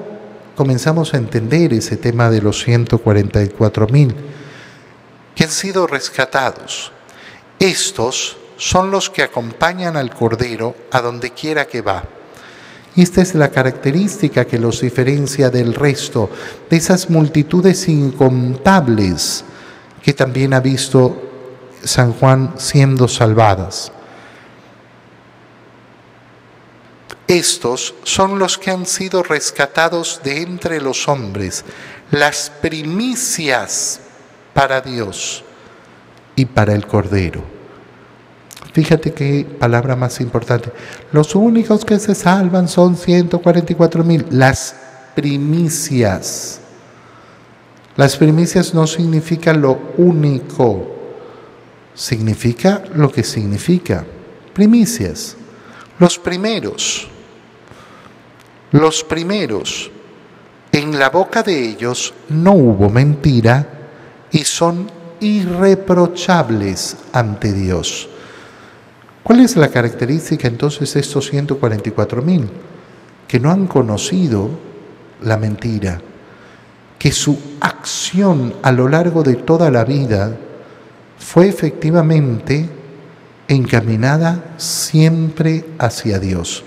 comenzamos 0.55 1.13
a 1.13 1.17
entender 1.17 1.73
ese 1.73 1.97
tema 1.97 2.29
de 2.29 2.41
los 2.41 2.63
144 2.63 3.87
mil 3.87 4.15
que 5.35 5.43
han 5.43 5.51
sido 5.51 5.85
rescatados. 5.85 6.91
Estos 7.59 8.37
son 8.57 8.89
los 8.89 9.09
que 9.09 9.21
acompañan 9.21 9.95
al 9.95 10.13
Cordero 10.13 10.75
a 10.91 10.99
donde 11.01 11.31
quiera 11.31 11.65
que 11.65 11.81
va. 11.81 12.03
Esta 12.95 13.21
es 13.21 13.35
la 13.35 13.51
característica 13.51 14.45
que 14.45 14.57
los 14.57 14.81
diferencia 14.81 15.51
del 15.51 15.75
resto, 15.75 16.31
de 16.67 16.77
esas 16.77 17.11
multitudes 17.11 17.87
incontables 17.87 19.45
que 20.01 20.13
también 20.13 20.55
ha 20.55 20.59
visto 20.59 21.21
San 21.83 22.13
Juan 22.13 22.55
siendo 22.57 23.07
salvadas. 23.07 23.91
Estos 27.27 27.93
son 28.03 28.39
los 28.39 28.57
que 28.57 28.71
han 28.71 28.85
sido 28.85 29.21
rescatados 29.21 30.21
de 30.23 30.41
entre 30.41 30.79
los 30.79 31.09
hombres, 31.09 31.65
las 32.09 32.49
primicias 32.61 33.99
para 34.53 34.79
Dios 34.79 35.43
y 36.37 36.45
para 36.45 36.73
el 36.73 36.87
Cordero. 36.87 37.43
Fíjate 38.71 39.11
qué 39.11 39.45
palabra 39.59 39.97
más 39.97 40.21
importante. 40.21 40.71
Los 41.11 41.35
únicos 41.35 41.83
que 41.83 41.99
se 41.99 42.15
salvan 42.15 42.69
son 42.69 42.95
144 42.95 44.03
mil. 44.05 44.25
Las 44.29 44.75
primicias. 45.13 46.61
Las 47.97 48.15
primicias 48.15 48.73
no 48.73 48.87
significan 48.87 49.61
lo 49.61 49.93
único. 49.97 50.95
Significa 51.93 52.83
lo 52.93 53.11
que 53.11 53.23
significa. 53.23 54.05
Primicias. 54.53 55.35
Los 55.99 56.19
primeros 56.19 57.09
los 58.71 59.03
primeros, 59.03 59.91
en 60.71 60.99
la 60.99 61.09
boca 61.09 61.43
de 61.43 61.69
ellos 61.69 62.13
no 62.29 62.53
hubo 62.53 62.89
mentira 62.89 63.67
y 64.31 64.43
son 64.43 64.89
irreprochables 65.19 66.97
ante 67.13 67.53
Dios. 67.53 68.09
¿Cuál 69.23 69.41
es 69.41 69.55
la 69.57 69.69
característica 69.69 70.47
entonces 70.47 70.93
de 70.93 70.99
estos 70.99 71.27
144 71.29 72.21
mil? 72.21 72.49
Que 73.27 73.39
no 73.39 73.51
han 73.51 73.67
conocido 73.67 74.49
la 75.21 75.37
mentira, 75.37 75.99
que 76.99 77.11
su 77.11 77.37
acción 77.59 78.53
a 78.61 78.71
lo 78.71 78.87
largo 78.87 79.23
de 79.23 79.35
toda 79.35 79.71
la 79.71 79.83
vida 79.83 80.37
fue 81.17 81.47
efectivamente 81.47 82.69
encaminada 83.47 84.53
siempre 84.57 85.65
hacia 85.79 86.19
Dios. 86.19 86.63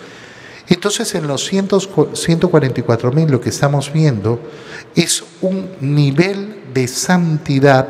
Entonces 0.70 1.16
en 1.16 1.26
los 1.26 1.46
144 1.46 3.12
mil 3.12 3.28
lo 3.28 3.40
que 3.40 3.48
estamos 3.48 3.92
viendo 3.92 4.40
es 4.94 5.24
un 5.40 5.68
nivel 5.80 6.62
de 6.72 6.86
santidad 6.86 7.88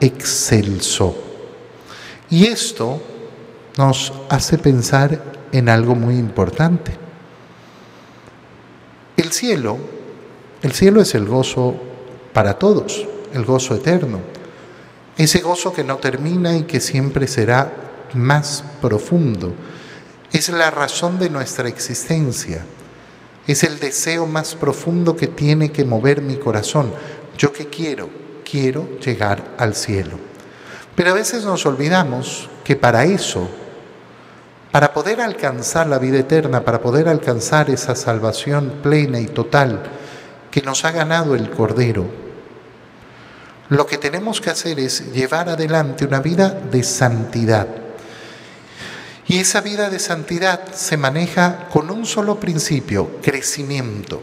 excelso. 0.00 1.16
Y 2.30 2.46
esto 2.46 3.02
nos 3.76 4.12
hace 4.28 4.56
pensar 4.56 5.20
en 5.50 5.68
algo 5.68 5.96
muy 5.96 6.14
importante. 6.14 6.92
El 9.16 9.32
cielo, 9.32 9.78
el 10.62 10.72
cielo 10.72 11.02
es 11.02 11.16
el 11.16 11.26
gozo 11.26 11.74
para 12.32 12.56
todos, 12.56 13.04
el 13.34 13.44
gozo 13.44 13.74
eterno. 13.74 14.20
Ese 15.18 15.40
gozo 15.40 15.72
que 15.72 15.82
no 15.82 15.96
termina 15.96 16.56
y 16.56 16.62
que 16.62 16.78
siempre 16.78 17.26
será 17.26 17.72
más 18.14 18.62
profundo 18.80 19.52
es 20.32 20.48
la 20.48 20.70
razón 20.70 21.18
de 21.18 21.28
nuestra 21.28 21.68
existencia. 21.68 22.64
Es 23.46 23.64
el 23.64 23.78
deseo 23.78 24.26
más 24.26 24.54
profundo 24.54 25.14
que 25.14 25.26
tiene 25.26 25.70
que 25.70 25.84
mover 25.84 26.22
mi 26.22 26.36
corazón. 26.36 26.92
¿Yo 27.36 27.52
qué 27.52 27.66
quiero? 27.66 28.08
Quiero 28.48 28.98
llegar 28.98 29.54
al 29.58 29.74
cielo. 29.74 30.18
Pero 30.94 31.10
a 31.10 31.14
veces 31.14 31.44
nos 31.44 31.66
olvidamos 31.66 32.48
que 32.64 32.76
para 32.76 33.04
eso, 33.04 33.48
para 34.70 34.94
poder 34.94 35.20
alcanzar 35.20 35.86
la 35.86 35.98
vida 35.98 36.18
eterna, 36.18 36.64
para 36.64 36.80
poder 36.80 37.08
alcanzar 37.08 37.68
esa 37.68 37.94
salvación 37.94 38.80
plena 38.82 39.20
y 39.20 39.26
total 39.26 39.82
que 40.50 40.62
nos 40.62 40.84
ha 40.84 40.92
ganado 40.92 41.34
el 41.34 41.50
Cordero, 41.50 42.06
lo 43.68 43.86
que 43.86 43.98
tenemos 43.98 44.40
que 44.40 44.50
hacer 44.50 44.78
es 44.80 45.12
llevar 45.12 45.48
adelante 45.48 46.04
una 46.04 46.20
vida 46.20 46.50
de 46.50 46.82
santidad 46.82 47.81
y 49.32 49.38
esa 49.38 49.62
vida 49.62 49.88
de 49.88 49.98
santidad 49.98 50.74
se 50.74 50.98
maneja 50.98 51.66
con 51.72 51.90
un 51.90 52.04
solo 52.04 52.38
principio, 52.38 53.12
crecimiento. 53.22 54.20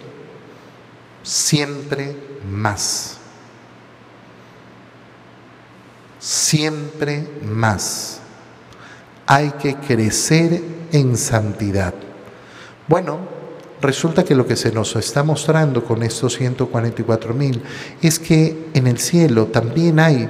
Siempre 1.23 2.15
más. 2.47 3.17
Siempre 6.19 7.27
más. 7.43 8.19
Hay 9.25 9.49
que 9.53 9.77
crecer 9.77 10.61
en 10.91 11.17
santidad. 11.17 11.95
Bueno, 12.87 13.17
resulta 13.81 14.23
que 14.23 14.35
lo 14.35 14.45
que 14.45 14.55
se 14.55 14.71
nos 14.71 14.95
está 14.95 15.23
mostrando 15.23 15.83
con 15.83 16.03
estos 16.03 16.35
144 16.35 17.33
mil 17.33 17.63
es 17.99 18.19
que 18.19 18.69
en 18.75 18.85
el 18.85 18.99
cielo 18.99 19.47
también 19.47 19.99
hay 19.99 20.29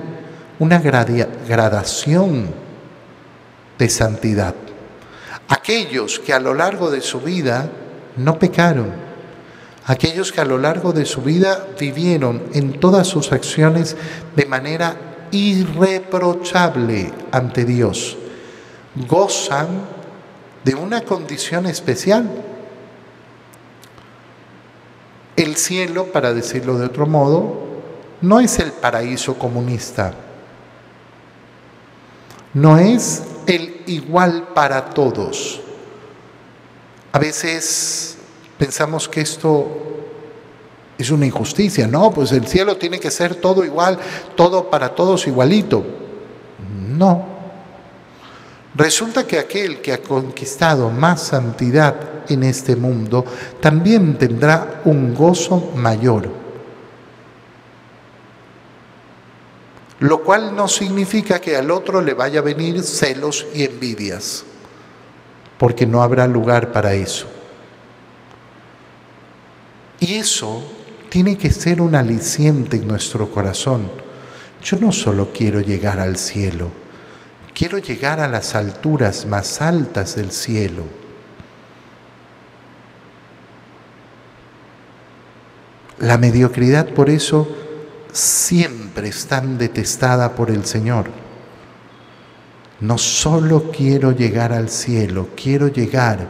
una 0.58 0.80
gradación 0.80 2.48
de 3.78 3.90
santidad. 3.90 4.56
Aquellos 5.50 6.20
que 6.20 6.32
a 6.32 6.40
lo 6.40 6.54
largo 6.54 6.92
de 6.92 7.02
su 7.02 7.20
vida 7.22 7.70
no 8.16 8.38
pecaron, 8.38 8.92
aquellos 9.86 10.32
que 10.32 10.42
a 10.42 10.46
lo 10.46 10.60
largo 10.60 10.94
de 10.94 11.06
su 11.06 11.24
vida 11.24 11.66
vivieron 11.80 12.44
en 12.54 12.80
todas 12.80 13.08
sus 13.08 13.32
acciones 13.32 13.98
de 14.36 14.46
manera 14.46 14.96
irreprochable 15.32 17.12
ante 17.32 17.66
Dios, 17.66 18.16
gozan 19.08 19.68
de 20.64 20.76
una 20.76 21.02
condición 21.02 21.66
especial. 21.66 22.30
El 25.36 25.56
cielo, 25.56 26.12
para 26.12 26.34
decirlo 26.34 26.78
de 26.78 26.86
otro 26.86 27.08
modo, 27.08 27.70
no 28.22 28.40
es 28.40 28.60
el 28.60 28.72
paraíso 28.72 29.40
comunista, 29.40 30.14
no 32.54 32.78
es 32.78 33.24
el 33.50 33.82
igual 33.88 34.50
para 34.54 34.86
todos. 34.86 35.60
A 37.12 37.20
veces 37.20 38.18
pensamos 38.58 39.10
que 39.10 39.22
esto 39.22 39.68
es 40.98 41.10
una 41.10 41.26
injusticia, 41.26 41.88
no, 41.88 42.12
pues 42.12 42.32
el 42.32 42.46
cielo 42.46 42.78
tiene 42.78 43.00
que 43.00 43.10
ser 43.10 43.36
todo 43.36 43.64
igual, 43.64 43.98
todo 44.36 44.70
para 44.70 44.94
todos 44.94 45.26
igualito. 45.28 45.84
No. 46.96 47.26
Resulta 48.76 49.26
que 49.26 49.40
aquel 49.40 49.82
que 49.82 49.94
ha 49.94 50.02
conquistado 50.02 50.90
más 50.92 51.22
santidad 51.24 51.96
en 52.30 52.44
este 52.44 52.76
mundo 52.76 53.26
también 53.60 54.18
tendrá 54.18 54.82
un 54.86 55.16
gozo 55.16 55.72
mayor. 55.76 56.39
Lo 60.00 60.24
cual 60.24 60.56
no 60.56 60.68
significa 60.68 61.40
que 61.40 61.58
al 61.58 61.72
otro 61.72 62.02
le 62.02 62.14
vaya 62.14 62.40
a 62.40 62.44
venir 62.44 62.82
celos 62.84 63.46
y 63.54 63.64
envidias, 63.64 64.46
porque 65.58 65.86
no 65.86 66.02
habrá 66.02 66.26
lugar 66.26 66.72
para 66.72 66.94
eso. 66.94 67.28
Y 70.00 70.16
eso 70.16 70.64
tiene 71.10 71.38
que 71.38 71.52
ser 71.52 71.82
un 71.82 71.96
aliciente 71.96 72.78
en 72.78 72.88
nuestro 72.88 73.30
corazón. 73.30 73.92
Yo 74.64 74.78
no 74.80 74.94
solo 74.94 75.32
quiero 75.34 75.60
llegar 75.60 76.00
al 76.00 76.16
cielo, 76.18 76.72
quiero 77.54 77.78
llegar 77.78 78.22
a 78.22 78.30
las 78.30 78.56
alturas 78.56 79.26
más 79.26 79.62
altas 79.62 80.16
del 80.16 80.32
cielo. 80.32 80.84
La 85.98 86.18
mediocridad 86.18 86.88
por 86.94 87.10
eso 87.10 87.54
siempre 88.14 88.79
es 89.06 89.28
tan 89.28 89.58
detestada 89.58 90.36
por 90.36 90.50
el 90.50 90.66
Señor. 90.66 91.10
No 92.82 92.98
solo 92.98 93.72
quiero 93.72 94.12
llegar 94.12 94.54
al 94.54 94.70
cielo, 94.70 95.30
quiero 95.36 95.68
llegar 95.68 96.28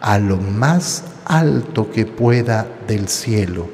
a 0.00 0.18
lo 0.18 0.36
más 0.36 1.04
alto 1.24 1.90
que 1.90 2.06
pueda 2.06 2.66
del 2.88 3.08
cielo. 3.08 3.68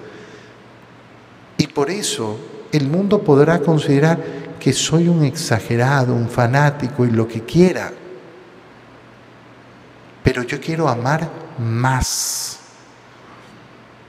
Y 1.57 1.67
por 1.69 1.91
eso 1.91 2.39
el 2.71 2.87
mundo 2.89 3.23
podrá 3.23 3.61
considerar 3.61 4.23
que 4.61 4.73
soy 4.73 5.09
un 5.09 5.25
exagerado, 5.25 6.15
un 6.15 6.29
fanático 6.29 7.05
y 7.07 7.11
lo 7.11 7.27
que 7.27 7.45
quiera. 7.45 7.93
Pero 10.23 10.43
yo 10.43 10.61
quiero 10.61 10.89
amar 10.89 11.31
más. 11.59 12.59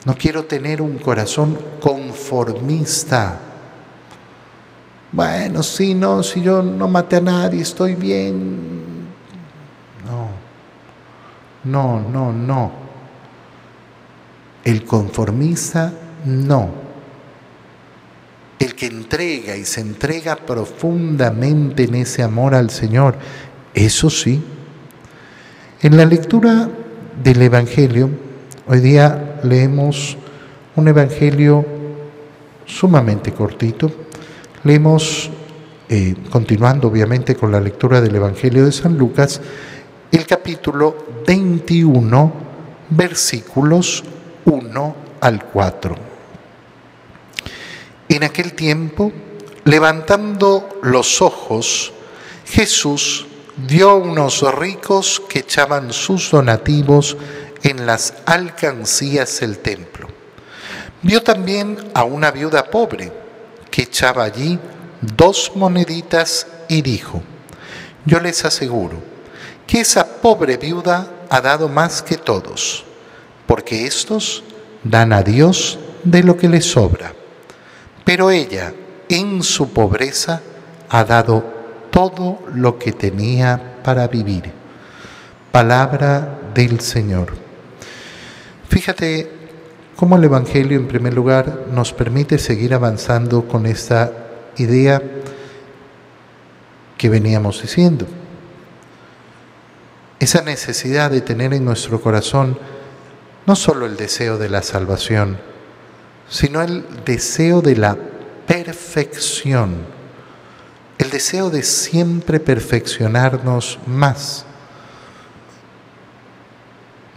No 0.06 0.16
quiero 0.16 0.46
tener 0.46 0.82
un 0.82 0.98
corazón 0.98 1.58
conformista. 1.80 3.40
Bueno, 5.12 5.64
si 5.64 5.96
no, 5.96 6.22
si 6.22 6.42
yo 6.42 6.62
no 6.62 6.88
maté 6.88 7.16
a 7.16 7.22
nadie, 7.22 7.62
estoy 7.62 7.96
bien. 7.96 9.08
No, 10.06 10.30
no, 11.64 12.10
no, 12.10 12.32
no. 12.32 12.72
El 14.64 14.86
conformista 14.86 15.92
no. 16.26 16.70
El 18.60 18.76
que 18.76 18.88
entrega 18.88 19.56
y 19.56 19.66
se 19.66 19.82
entrega 19.82 20.36
profundamente 20.36 21.84
en 21.84 21.96
ese 21.96 22.22
amor 22.22 22.54
al 22.54 22.70
Señor, 22.70 23.16
eso 23.74 24.10
sí. 24.10 24.44
En 25.82 25.96
la 25.96 26.06
lectura 26.06 26.70
del 27.24 27.42
Evangelio, 27.42 28.10
hoy 28.68 28.82
día 28.82 29.40
leemos 29.44 30.18
un 30.76 30.88
Evangelio 30.88 31.66
sumamente 32.66 33.32
cortito. 33.32 34.09
Leemos, 34.66 35.30
eh, 35.88 36.16
continuando 36.30 36.90
obviamente 36.90 37.34
con 37.36 37.50
la 37.50 37.62
lectura 37.62 38.02
del 38.02 38.16
Evangelio 38.16 38.66
de 38.66 38.74
San 38.74 38.98
Lucas, 38.98 39.40
el 40.12 40.26
capítulo 40.26 41.22
21, 41.26 42.34
versículos 42.90 44.04
1 44.44 44.96
al 45.22 45.46
4. 45.46 45.96
En 48.10 48.24
aquel 48.26 48.52
tiempo, 48.52 49.14
levantando 49.64 50.68
los 50.84 51.22
ojos, 51.22 51.94
Jesús 52.46 53.28
dio 53.66 53.92
a 53.92 53.96
unos 53.96 54.42
ricos 54.56 55.22
que 55.30 55.40
echaban 55.40 55.94
sus 55.94 56.32
donativos 56.32 57.16
en 57.64 57.86
las 57.86 58.14
alcancías 58.26 59.40
del 59.40 59.60
templo. 59.60 60.10
Vio 61.02 61.24
también 61.24 61.78
a 61.94 62.04
una 62.04 62.32
viuda 62.32 62.66
pobre 62.70 63.19
echaba 63.84 64.24
allí 64.24 64.60
dos 65.02 65.52
moneditas 65.56 66.48
y 66.68 66.82
dijo, 66.82 67.22
yo 68.06 68.20
les 68.20 68.44
aseguro 68.46 69.02
que 69.66 69.82
esa 69.82 70.06
pobre 70.22 70.58
viuda 70.58 71.12
ha 71.30 71.42
dado 71.42 71.70
más 71.70 72.02
que 72.02 72.18
todos, 72.18 72.86
porque 73.46 73.86
estos 73.86 74.44
dan 74.84 75.14
a 75.14 75.22
Dios 75.22 75.80
de 76.04 76.24
lo 76.24 76.38
que 76.38 76.50
les 76.50 76.66
sobra. 76.66 77.14
Pero 78.04 78.32
ella, 78.32 78.74
en 79.08 79.44
su 79.44 79.72
pobreza, 79.72 80.42
ha 80.90 81.04
dado 81.04 81.44
todo 81.92 82.40
lo 82.54 82.80
que 82.80 82.92
tenía 82.92 83.78
para 83.84 84.08
vivir. 84.08 84.52
Palabra 85.52 86.40
del 86.54 86.80
Señor. 86.80 87.34
Fíjate 88.68 89.39
cómo 90.00 90.16
el 90.16 90.24
Evangelio, 90.24 90.80
en 90.80 90.88
primer 90.88 91.14
lugar, 91.14 91.66
nos 91.74 91.92
permite 91.92 92.38
seguir 92.38 92.74
avanzando 92.74 93.46
con 93.50 93.66
esta 93.66 94.14
idea 94.56 95.02
que 96.98 97.10
veníamos 97.10 97.62
diciendo 97.62 98.08
esa 100.18 100.42
necesidad 100.42 101.12
de 101.12 101.20
tener 101.20 101.54
en 101.54 101.66
nuestro 101.66 102.00
corazón 102.00 102.58
no 103.46 103.58
solo 103.58 103.86
el 103.88 103.98
deseo 103.98 104.38
de 104.38 104.48
la 104.48 104.64
salvación, 104.64 105.38
sino 106.30 106.62
el 106.62 106.86
deseo 107.04 107.62
de 107.62 107.76
la 107.76 107.98
perfección, 108.48 109.80
el 110.98 111.10
deseo 111.10 111.50
de 111.50 111.64
siempre 111.64 112.40
perfeccionarnos 112.40 113.80
más. 113.86 114.46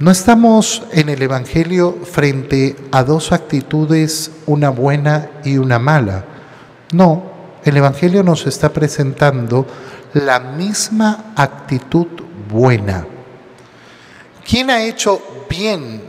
No 0.03 0.11
estamos 0.11 0.83
en 0.91 1.11
el 1.11 1.23
Evangelio 1.23 1.97
frente 2.03 2.75
a 2.91 3.05
dos 3.05 3.31
actitudes, 3.31 4.33
una 4.47 4.69
buena 4.71 5.31
y 5.45 5.59
una 5.59 5.79
mala. 5.79 6.25
No, 6.93 7.23
el 7.62 7.77
Evangelio 7.77 8.25
nos 8.25 8.45
está 8.49 8.73
presentando 8.73 9.65
la 10.15 10.41
misma 10.41 11.33
actitud 11.37 12.09
buena. 12.51 13.07
¿Quién 14.45 14.71
ha 14.71 14.83
hecho 14.83 15.23
bien 15.49 16.03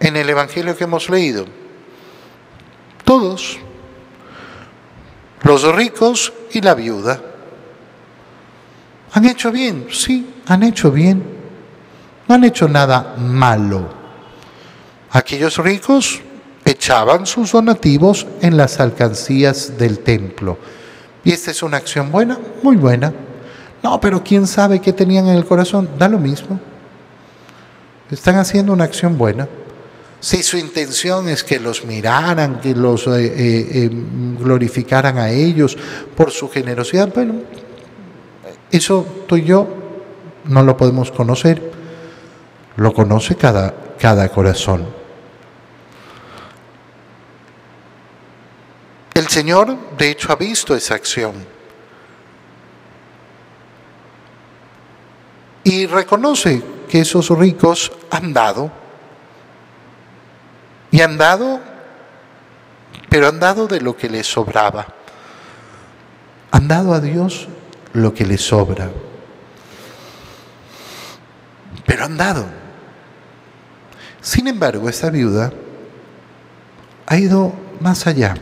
en 0.00 0.16
el 0.16 0.28
Evangelio 0.28 0.76
que 0.76 0.82
hemos 0.82 1.08
leído? 1.08 1.46
Todos. 3.04 3.56
Los 5.42 5.62
ricos 5.76 6.32
y 6.50 6.60
la 6.60 6.74
viuda. 6.74 7.22
¿Han 9.12 9.26
hecho 9.26 9.52
bien? 9.52 9.86
Sí, 9.92 10.28
han 10.46 10.64
hecho 10.64 10.90
bien. 10.90 11.41
Han 12.32 12.44
hecho 12.44 12.66
nada 12.66 13.14
malo. 13.18 13.90
Aquellos 15.10 15.58
ricos 15.58 16.22
echaban 16.64 17.26
sus 17.26 17.52
donativos 17.52 18.26
en 18.40 18.56
las 18.56 18.80
alcancías 18.80 19.76
del 19.76 19.98
templo. 19.98 20.56
¿Y 21.24 21.32
esta 21.32 21.50
es 21.50 21.62
una 21.62 21.76
acción 21.76 22.10
buena? 22.10 22.38
Muy 22.62 22.76
buena. 22.76 23.12
No, 23.82 24.00
pero 24.00 24.24
quién 24.24 24.46
sabe 24.46 24.80
qué 24.80 24.94
tenían 24.94 25.28
en 25.28 25.36
el 25.36 25.44
corazón. 25.44 25.90
Da 25.98 26.08
lo 26.08 26.18
mismo. 26.18 26.58
Están 28.10 28.36
haciendo 28.36 28.72
una 28.72 28.84
acción 28.84 29.18
buena. 29.18 29.46
Si 30.18 30.42
su 30.42 30.56
intención 30.56 31.28
es 31.28 31.44
que 31.44 31.60
los 31.60 31.84
miraran, 31.84 32.60
que 32.60 32.74
los 32.74 33.08
eh, 33.08 33.26
eh, 33.26 33.32
eh, 33.36 33.90
glorificaran 34.40 35.18
a 35.18 35.28
ellos 35.28 35.76
por 36.16 36.30
su 36.30 36.48
generosidad, 36.48 37.12
bueno, 37.12 37.42
eso 38.70 39.24
tú 39.26 39.36
y 39.36 39.44
yo 39.44 39.68
no 40.46 40.62
lo 40.62 40.78
podemos 40.78 41.12
conocer. 41.12 41.81
Lo 42.76 42.92
conoce 42.92 43.36
cada, 43.36 43.74
cada 43.98 44.28
corazón. 44.28 44.86
El 49.14 49.28
Señor, 49.28 49.76
de 49.96 50.10
hecho, 50.10 50.32
ha 50.32 50.36
visto 50.36 50.74
esa 50.74 50.94
acción. 50.94 51.52
y 55.64 55.86
reconoce 55.86 56.62
que 56.88 57.00
esos 57.00 57.28
ricos 57.30 57.92
han 58.10 58.32
dado. 58.32 58.70
Y 60.90 61.00
han 61.00 61.16
dado, 61.16 61.60
pero 63.08 63.28
han 63.28 63.40
dado 63.40 63.66
de 63.66 63.80
lo 63.80 63.96
que 63.96 64.08
les 64.08 64.26
sobraba. 64.26 64.86
Han 66.50 66.68
dado 66.68 66.92
a 66.92 67.00
Dios 67.00 67.48
lo 67.94 68.12
que 68.12 68.26
les 68.26 68.42
sobra. 68.42 68.90
Pero 71.86 72.04
han 72.04 72.16
dado. 72.16 72.61
Sin 74.22 74.46
embargo, 74.46 74.88
esta 74.88 75.10
viuda 75.10 75.52
ha 77.06 77.18
ido 77.18 77.52
más 77.80 78.06
allá. 78.06 78.34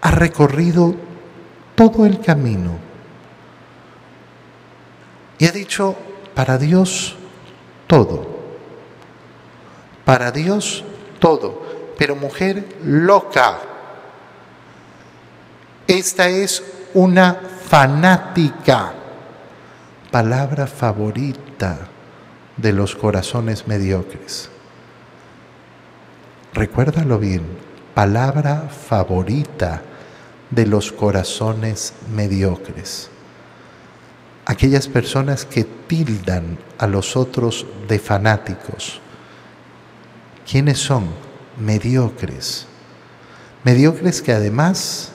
Ha 0.00 0.10
recorrido 0.10 0.96
todo 1.76 2.04
el 2.04 2.20
camino 2.20 2.72
y 5.38 5.46
ha 5.46 5.52
dicho, 5.52 5.96
para 6.34 6.58
Dios 6.58 7.16
todo. 7.86 8.26
Para 10.04 10.32
Dios 10.32 10.84
todo. 11.20 11.62
Pero 11.96 12.16
mujer 12.16 12.76
loca. 12.84 13.58
Esta 15.86 16.28
es 16.28 16.62
una 16.94 17.34
fanática. 17.68 18.92
Palabra 20.10 20.66
favorita 20.66 21.91
de 22.56 22.72
los 22.72 22.94
corazones 22.94 23.66
mediocres. 23.66 24.50
Recuérdalo 26.54 27.18
bien. 27.18 27.42
Palabra 27.94 28.68
favorita 28.68 29.82
de 30.50 30.66
los 30.66 30.92
corazones 30.92 31.94
mediocres 32.14 33.10
aquellas 34.44 34.88
personas 34.88 35.44
que 35.44 35.64
tildan 35.64 36.58
a 36.78 36.86
los 36.86 37.16
otros 37.16 37.66
de 37.88 37.98
fanáticos. 37.98 39.00
¿Quiénes 40.48 40.78
son? 40.78 41.06
Mediocres. 41.58 42.66
Mediocres 43.64 44.22
que 44.22 44.32
además 44.32 45.12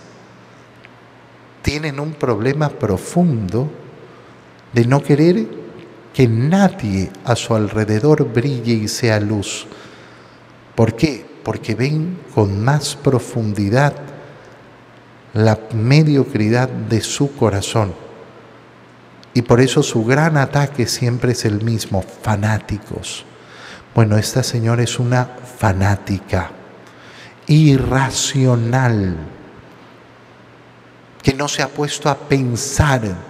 tienen 1.61 1.99
un 1.99 2.13
problema 2.13 2.69
profundo 2.69 3.69
de 4.73 4.85
no 4.85 5.03
querer 5.03 5.47
que 6.17 6.27
nadie 6.27 7.11
a 7.25 7.35
su 7.35 7.53
alrededor 7.53 8.33
brille 8.33 8.73
y 8.73 8.87
sea 8.87 9.19
luz. 9.19 9.67
¿Por 10.73 10.95
qué? 10.95 11.23
Porque 11.43 11.75
ven 11.75 12.17
con 12.33 12.59
más 12.63 12.95
profundidad 12.95 13.93
la 15.35 15.59
mediocridad 15.75 16.69
de 16.69 17.01
su 17.01 17.35
corazón 17.35 17.93
y 19.35 19.43
por 19.43 19.61
eso 19.61 19.83
su 19.83 20.03
gran 20.05 20.37
ataque 20.37 20.87
siempre 20.87 21.33
es 21.33 21.45
el 21.45 21.63
mismo, 21.63 22.01
fanáticos. 22.01 23.23
Bueno, 23.93 24.17
esta 24.17 24.41
señora 24.41 24.81
es 24.81 24.97
una 24.97 25.23
fanática, 25.23 26.49
irracional, 27.45 29.17
que 31.21 31.35
no 31.35 31.47
se 31.47 31.61
ha 31.61 31.67
puesto 31.67 32.09
a 32.09 32.17
pensar 32.17 33.26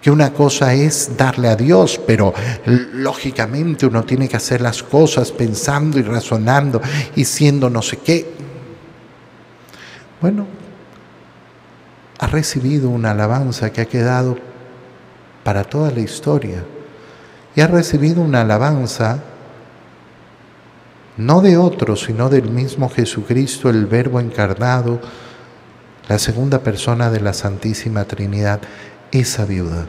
que 0.00 0.10
una 0.10 0.32
cosa 0.32 0.72
es 0.72 1.16
darle 1.16 1.48
a 1.48 1.56
Dios, 1.56 2.00
pero 2.06 2.32
lógicamente 2.66 3.86
uno 3.86 4.04
tiene 4.04 4.28
que 4.28 4.36
hacer 4.36 4.60
las 4.60 4.82
cosas 4.82 5.30
pensando 5.30 5.98
y 5.98 6.02
razonando 6.02 6.80
y 7.16 7.24
siendo 7.24 7.68
no 7.68 7.82
sé 7.82 7.98
qué. 7.98 8.32
Bueno, 10.20 10.46
ha 12.18 12.26
recibido 12.26 12.90
una 12.90 13.12
alabanza 13.12 13.70
que 13.70 13.82
ha 13.82 13.86
quedado 13.86 14.38
para 15.44 15.64
toda 15.64 15.90
la 15.90 16.00
historia. 16.00 16.64
Y 17.56 17.60
ha 17.60 17.66
recibido 17.66 18.22
una 18.22 18.42
alabanza 18.42 19.22
no 21.16 21.40
de 21.40 21.56
otro, 21.56 21.96
sino 21.96 22.28
del 22.28 22.50
mismo 22.50 22.88
Jesucristo, 22.88 23.68
el 23.68 23.86
Verbo 23.86 24.20
encarnado, 24.20 25.00
la 26.08 26.18
segunda 26.18 26.60
persona 26.60 27.10
de 27.10 27.20
la 27.20 27.32
Santísima 27.32 28.04
Trinidad, 28.04 28.60
esa 29.12 29.44
viuda. 29.44 29.86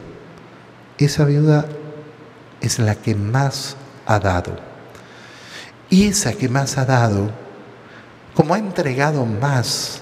Esa 0.98 1.24
viuda 1.24 1.66
es 2.60 2.78
la 2.78 2.94
que 2.94 3.14
más 3.14 3.76
ha 4.06 4.18
dado. 4.18 4.56
Y 5.90 6.06
esa 6.08 6.32
que 6.32 6.48
más 6.48 6.78
ha 6.78 6.84
dado, 6.84 7.30
como 8.34 8.54
ha 8.54 8.58
entregado 8.58 9.26
más, 9.26 10.00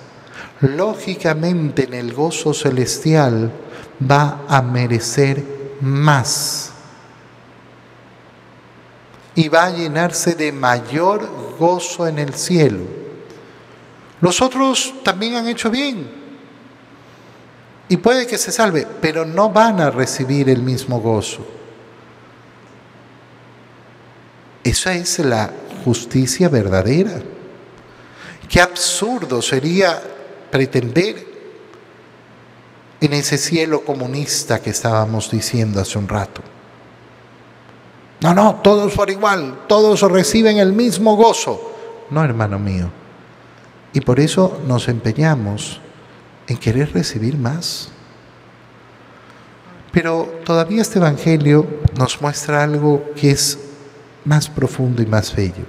lógicamente 0.60 1.84
en 1.84 1.94
el 1.94 2.12
gozo 2.12 2.54
celestial 2.54 3.50
va 4.00 4.42
a 4.48 4.62
merecer 4.62 5.42
más 5.80 6.72
y 9.34 9.48
va 9.48 9.66
a 9.66 9.70
llenarse 9.70 10.34
de 10.34 10.52
mayor 10.52 11.56
gozo 11.58 12.06
en 12.06 12.18
el 12.18 12.34
cielo. 12.34 12.84
Los 14.20 14.42
otros 14.42 14.94
también 15.02 15.34
han 15.36 15.48
hecho 15.48 15.70
bien 15.70 16.19
y 17.90 17.96
puede 17.96 18.24
que 18.24 18.38
se 18.38 18.52
salve, 18.52 18.86
pero 19.00 19.26
no 19.26 19.50
van 19.50 19.80
a 19.80 19.90
recibir 19.90 20.48
el 20.48 20.62
mismo 20.62 21.00
gozo. 21.00 21.44
Esa 24.62 24.94
es 24.94 25.18
la 25.18 25.50
justicia 25.84 26.48
verdadera. 26.48 27.20
Qué 28.48 28.60
absurdo 28.60 29.42
sería 29.42 30.00
pretender 30.52 31.26
en 33.00 33.12
ese 33.12 33.36
cielo 33.36 33.84
comunista 33.84 34.62
que 34.62 34.70
estábamos 34.70 35.28
diciendo 35.28 35.80
hace 35.80 35.98
un 35.98 36.06
rato. 36.06 36.42
No, 38.20 38.32
no, 38.32 38.60
todos 38.62 38.92
por 38.92 39.10
igual, 39.10 39.64
todos 39.66 40.00
reciben 40.02 40.58
el 40.58 40.72
mismo 40.72 41.16
gozo. 41.16 41.72
No, 42.10 42.22
hermano 42.22 42.56
mío. 42.56 42.88
Y 43.92 44.00
por 44.02 44.20
eso 44.20 44.60
nos 44.68 44.86
empeñamos 44.86 45.80
en 46.50 46.58
querer 46.58 46.92
recibir 46.92 47.38
más. 47.38 47.88
Pero 49.92 50.40
todavía 50.44 50.82
este 50.82 50.98
Evangelio 50.98 51.66
nos 51.96 52.20
muestra 52.20 52.62
algo 52.62 53.12
que 53.14 53.30
es 53.30 53.58
más 54.24 54.48
profundo 54.48 55.00
y 55.00 55.06
más 55.06 55.34
bello. 55.34 55.64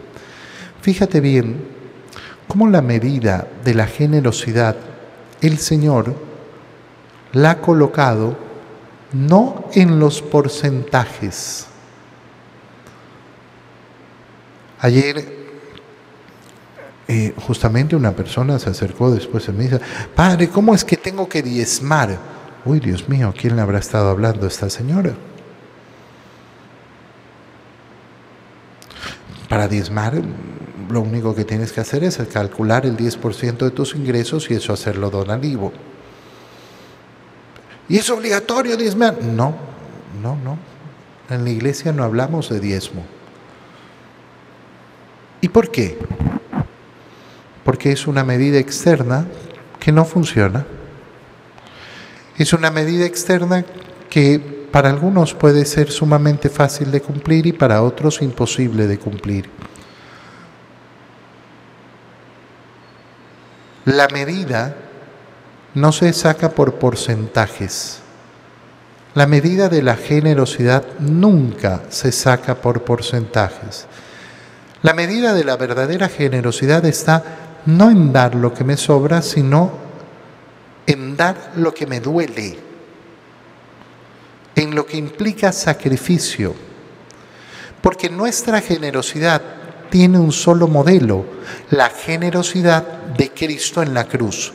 Fíjate 0.81 1.21
bien 1.21 1.63
cómo 2.47 2.67
la 2.67 2.81
medida 2.81 3.47
de 3.63 3.75
la 3.75 3.85
generosidad 3.85 4.75
el 5.41 5.59
Señor 5.59 6.15
la 7.31 7.51
ha 7.51 7.61
colocado 7.61 8.35
no 9.13 9.65
en 9.73 9.99
los 9.99 10.21
porcentajes, 10.21 11.67
Ayer 14.83 15.40
eh, 17.13 17.34
justamente 17.36 17.93
una 17.93 18.13
persona 18.13 18.58
se 18.58 18.69
acercó 18.69 19.12
después 19.12 19.45
y 19.50 19.52
me 19.52 19.65
dice, 19.65 19.82
Padre, 20.15 20.47
¿cómo 20.47 20.74
es 20.74 20.86
que 20.86 20.95
tengo 20.95 21.28
que 21.28 21.43
diezmar? 21.43 22.17
Uy, 22.63 22.80
Dios 22.80 23.10
mío, 23.10 23.34
¿quién 23.38 23.58
le 23.58 23.62
habrá 23.62 23.80
estado 23.80 24.10
hablando 24.10 24.47
esta 24.47 24.69
señora? 24.69 25.13
Para 29.50 29.67
diezmar, 29.67 30.21
lo 30.89 31.02
único 31.02 31.36
que 31.36 31.43
tienes 31.43 31.74
que 31.74 31.82
hacer 31.82 32.06
es 32.06 32.17
calcular 32.32 32.86
el 32.86 32.95
10% 32.95 33.58
de 33.58 33.71
tus 33.71 33.93
ingresos 33.93 34.50
y 34.50 34.54
eso 34.54 34.71
hacerlo 34.71 35.10
donativo. 35.10 35.74
¿Y 37.89 37.97
es 37.97 38.10
obligatorio 38.10 38.78
diezmar? 38.78 39.21
No, 39.21 39.54
no, 40.24 40.38
no. 40.38 40.58
En 41.30 41.43
la 41.43 41.50
iglesia 41.50 41.91
no 41.91 42.06
hablamos 42.06 42.47
de 42.47 42.62
diezmo. 42.62 43.04
¿Y 45.41 45.50
por 45.50 45.71
qué? 45.71 45.97
Porque 47.71 47.93
es 47.93 48.05
una 48.05 48.25
medida 48.25 48.57
externa 48.57 49.25
que 49.79 49.93
no 49.93 50.03
funciona. 50.03 50.65
Es 52.38 52.51
una 52.51 52.69
medida 52.69 53.05
externa 53.05 53.63
que 54.10 54.67
para 54.69 54.89
algunos 54.89 55.34
puede 55.34 55.63
ser 55.63 55.89
sumamente 55.89 56.49
fácil 56.49 56.91
de 56.91 56.99
cumplir 56.99 57.45
y 57.45 57.53
para 57.53 57.81
otros 57.81 58.21
imposible 58.21 58.88
de 58.88 58.99
cumplir. 58.99 59.49
La 63.86 64.10
medida 64.10 64.75
no 65.73 65.93
se 65.93 66.12
saca 66.12 66.49
por 66.49 66.73
porcentajes. 66.73 68.01
La 69.13 69.27
medida 69.27 69.69
de 69.69 69.81
la 69.81 69.95
generosidad 69.95 70.84
nunca 70.99 71.84
se 71.88 72.12
saca 72.12 72.55
por 72.55 72.84
porcentajes. 72.84 73.88
La 74.81 74.93
medida 74.93 75.34
de 75.34 75.45
la 75.45 75.55
verdadera 75.55 76.10
generosidad 76.10 76.84
está 76.86 77.23
no 77.65 77.89
en 77.89 78.12
dar 78.12 78.36
lo 78.36 78.54
que 78.54 78.63
me 78.63 78.78
sobra, 78.78 79.21
sino 79.21 79.71
en 80.86 81.15
dar 81.15 81.54
lo 81.56 81.74
que 81.74 81.86
me 81.86 82.00
duele, 82.00 82.58
en 84.56 84.76
lo 84.76 84.86
que 84.86 84.97
implica 84.97 85.52
sacrificio. 85.52 86.54
Porque 87.82 88.10
nuestra 88.10 88.62
generosidad 88.62 89.41
tiene 89.89 90.19
un 90.19 90.32
solo 90.32 90.67
modelo, 90.67 91.26
la 91.71 91.89
generosidad 91.89 92.84
de 93.17 93.32
Cristo 93.32 93.82
en 93.82 93.93
la 93.93 94.06
cruz. 94.06 94.54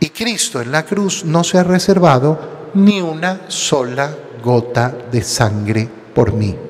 Y 0.00 0.10
Cristo 0.10 0.60
en 0.60 0.72
la 0.72 0.84
cruz 0.84 1.24
no 1.24 1.44
se 1.44 1.58
ha 1.58 1.64
reservado 1.64 2.70
ni 2.74 3.00
una 3.00 3.42
sola 3.48 4.14
gota 4.42 4.94
de 5.10 5.22
sangre 5.22 5.88
por 6.14 6.32
mí. 6.32 6.65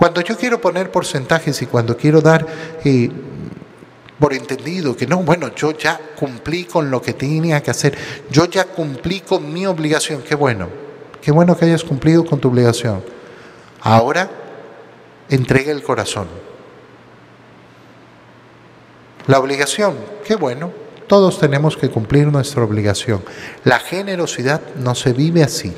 Cuando 0.00 0.22
yo 0.22 0.34
quiero 0.38 0.58
poner 0.62 0.90
porcentajes 0.90 1.60
y 1.60 1.66
cuando 1.66 1.94
quiero 1.94 2.22
dar 2.22 2.46
eh, 2.86 3.10
por 4.18 4.32
entendido 4.32 4.96
que 4.96 5.06
no, 5.06 5.18
bueno, 5.18 5.54
yo 5.54 5.72
ya 5.72 6.00
cumplí 6.18 6.64
con 6.64 6.90
lo 6.90 7.02
que 7.02 7.12
tenía 7.12 7.62
que 7.62 7.70
hacer, 7.70 7.98
yo 8.30 8.46
ya 8.46 8.64
cumplí 8.64 9.20
con 9.20 9.52
mi 9.52 9.66
obligación, 9.66 10.22
qué 10.26 10.34
bueno, 10.34 10.70
qué 11.20 11.30
bueno 11.32 11.54
que 11.54 11.66
hayas 11.66 11.84
cumplido 11.84 12.24
con 12.24 12.40
tu 12.40 12.48
obligación. 12.48 13.04
Ahora 13.82 14.30
entrega 15.28 15.70
el 15.70 15.82
corazón. 15.82 16.28
La 19.26 19.38
obligación, 19.38 19.96
qué 20.24 20.34
bueno, 20.34 20.72
todos 21.08 21.38
tenemos 21.38 21.76
que 21.76 21.90
cumplir 21.90 22.28
nuestra 22.28 22.64
obligación. 22.64 23.22
La 23.64 23.78
generosidad 23.78 24.62
no 24.76 24.94
se 24.94 25.12
vive 25.12 25.42
así. 25.42 25.74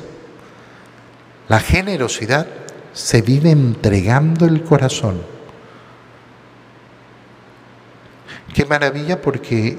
La 1.49 1.59
generosidad 1.59 2.62
se 2.93 3.21
vive 3.21 3.51
entregando 3.51 4.45
el 4.45 4.63
corazón. 4.63 5.21
Qué 8.53 8.65
maravilla 8.65 9.21
porque 9.21 9.77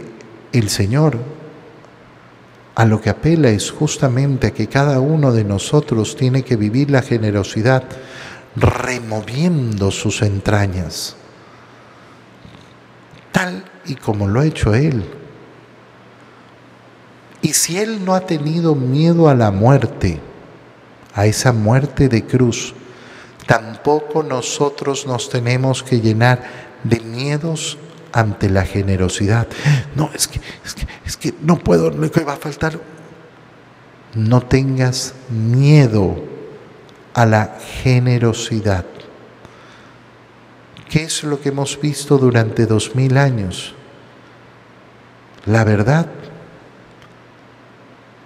el 0.53 0.69
Señor 0.69 1.19
a 2.75 2.85
lo 2.85 3.01
que 3.01 3.11
apela 3.11 3.49
es 3.51 3.71
justamente 3.71 4.49
a 4.49 4.51
que 4.51 4.67
cada 4.67 4.99
uno 4.99 5.33
de 5.33 5.45
nosotros 5.45 6.17
tiene 6.17 6.43
que 6.43 6.57
vivir 6.57 6.91
la 6.91 7.03
generosidad 7.03 7.85
removiendo 8.57 9.91
sus 9.91 10.23
entrañas, 10.23 11.17
tal 13.31 13.65
y 13.87 13.95
como 13.95 14.27
lo 14.27 14.41
ha 14.41 14.47
hecho 14.47 14.75
Él. 14.75 15.05
Y 17.43 17.53
si 17.53 17.79
Él 17.79 18.05
no 18.05 18.15
ha 18.15 18.21
tenido 18.21 18.75
miedo 18.75 19.29
a 19.29 19.35
la 19.35 19.51
muerte, 19.51 20.19
a 21.15 21.27
esa 21.27 21.53
muerte 21.53 22.09
de 22.09 22.25
cruz, 22.25 22.75
tampoco 23.47 24.23
nosotros 24.23 25.07
nos 25.07 25.29
tenemos 25.29 25.83
que 25.83 26.01
llenar 26.01 26.43
de 26.83 27.01
miedos 27.01 27.79
ante 28.13 28.49
la 28.49 28.65
generosidad. 28.65 29.49
No, 29.97 30.11
es 30.15 30.29
que, 30.29 30.41
es 31.05 31.17
que, 31.17 31.35
no 31.43 31.59
puedo, 31.59 31.91
que 32.11 32.25
va 32.25 32.35
a 32.35 32.37
faltar. 32.37 32.79
No 34.15 34.43
tengas 34.43 35.15
miedo 35.29 36.23
a 37.13 37.27
la 37.27 37.59
generosidad. 37.83 38.85
¿Qué 40.89 41.03
es 41.03 41.25
lo 41.25 41.41
que 41.41 41.49
hemos 41.49 41.81
visto 41.81 42.19
durante 42.19 42.67
dos 42.67 42.95
mil 42.95 43.19
años? 43.19 43.75
La 45.47 45.65
verdad, 45.65 46.07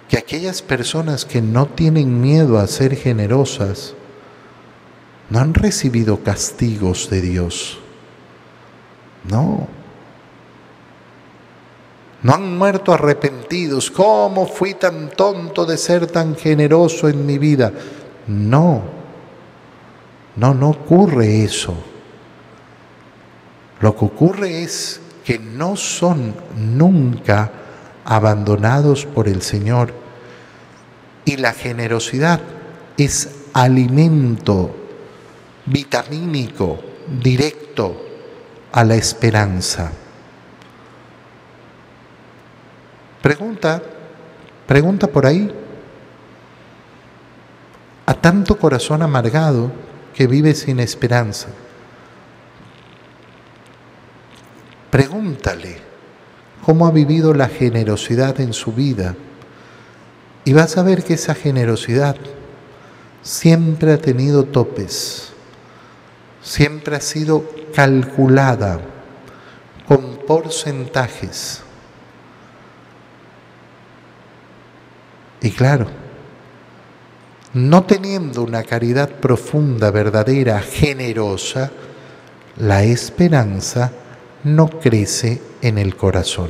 que 0.07 0.17
aquellas 0.17 0.61
personas 0.61 1.25
que 1.25 1.41
no 1.41 1.65
tienen 1.65 2.21
miedo 2.21 2.59
a 2.59 2.67
ser 2.67 2.95
generosas, 2.95 3.95
no 5.29 5.39
han 5.39 5.53
recibido 5.53 6.23
castigos 6.23 7.09
de 7.09 7.21
Dios. 7.21 7.79
No. 9.29 9.67
No 12.23 12.33
han 12.33 12.57
muerto 12.57 12.93
arrepentidos. 12.93 13.91
¿Cómo 13.91 14.47
fui 14.47 14.73
tan 14.73 15.09
tonto 15.11 15.65
de 15.65 15.77
ser 15.77 16.07
tan 16.07 16.35
generoso 16.35 17.07
en 17.07 17.25
mi 17.25 17.37
vida? 17.37 17.71
No. 18.27 18.81
No, 20.35 20.53
no 20.53 20.69
ocurre 20.69 21.43
eso. 21.43 21.75
Lo 23.81 23.95
que 23.95 24.05
ocurre 24.05 24.63
es 24.63 24.99
que 25.23 25.37
no 25.37 25.75
son 25.75 26.33
nunca 26.57 27.51
abandonados 28.03 29.05
por 29.05 29.27
el 29.27 29.41
Señor. 29.41 29.93
Y 31.23 31.37
la 31.37 31.53
generosidad 31.53 32.41
es 32.97 33.29
alimento 33.53 34.78
vitamínico, 35.69 36.79
directo 37.21 38.05
a 38.71 38.83
la 38.83 38.95
esperanza. 38.95 39.91
Pregunta, 43.21 43.81
pregunta 44.67 45.07
por 45.07 45.25
ahí. 45.25 45.53
A 48.05 48.13
tanto 48.13 48.57
corazón 48.57 49.01
amargado 49.01 49.71
que 50.13 50.27
vive 50.27 50.53
sin 50.55 50.79
esperanza. 50.79 51.49
Pregúntale 54.89 55.77
cómo 56.65 56.87
ha 56.87 56.91
vivido 56.91 57.33
la 57.33 57.47
generosidad 57.47 58.39
en 58.41 58.53
su 58.53 58.73
vida 58.73 59.15
y 60.45 60.53
vas 60.53 60.77
a 60.77 60.83
ver 60.83 61.03
que 61.03 61.13
esa 61.13 61.35
generosidad 61.35 62.15
siempre 63.21 63.93
ha 63.93 63.97
tenido 63.97 64.45
topes, 64.45 65.28
siempre 66.49 66.95
ha 66.95 66.99
sido 66.99 67.45
calculada 67.75 68.79
con 69.87 70.17
porcentajes. 70.25 71.61
Y 75.41 75.51
claro, 75.51 75.85
no 77.53 77.83
teniendo 77.83 78.41
una 78.41 78.63
caridad 78.63 79.09
profunda, 79.09 79.91
verdadera, 79.91 80.59
generosa, 80.59 81.69
la 82.57 82.83
esperanza 82.83 83.91
no 84.43 84.69
crece 84.69 85.39
en 85.61 85.77
el 85.77 85.95
corazón. 85.95 86.49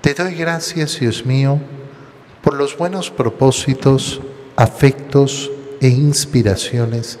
Te 0.00 0.14
doy 0.14 0.34
gracias, 0.34 0.98
Dios 0.98 1.24
mío, 1.24 1.60
por 2.42 2.54
los 2.54 2.76
buenos 2.76 3.12
propósitos, 3.12 4.20
afectos 4.56 5.52
e 5.80 5.86
inspiraciones 5.86 7.20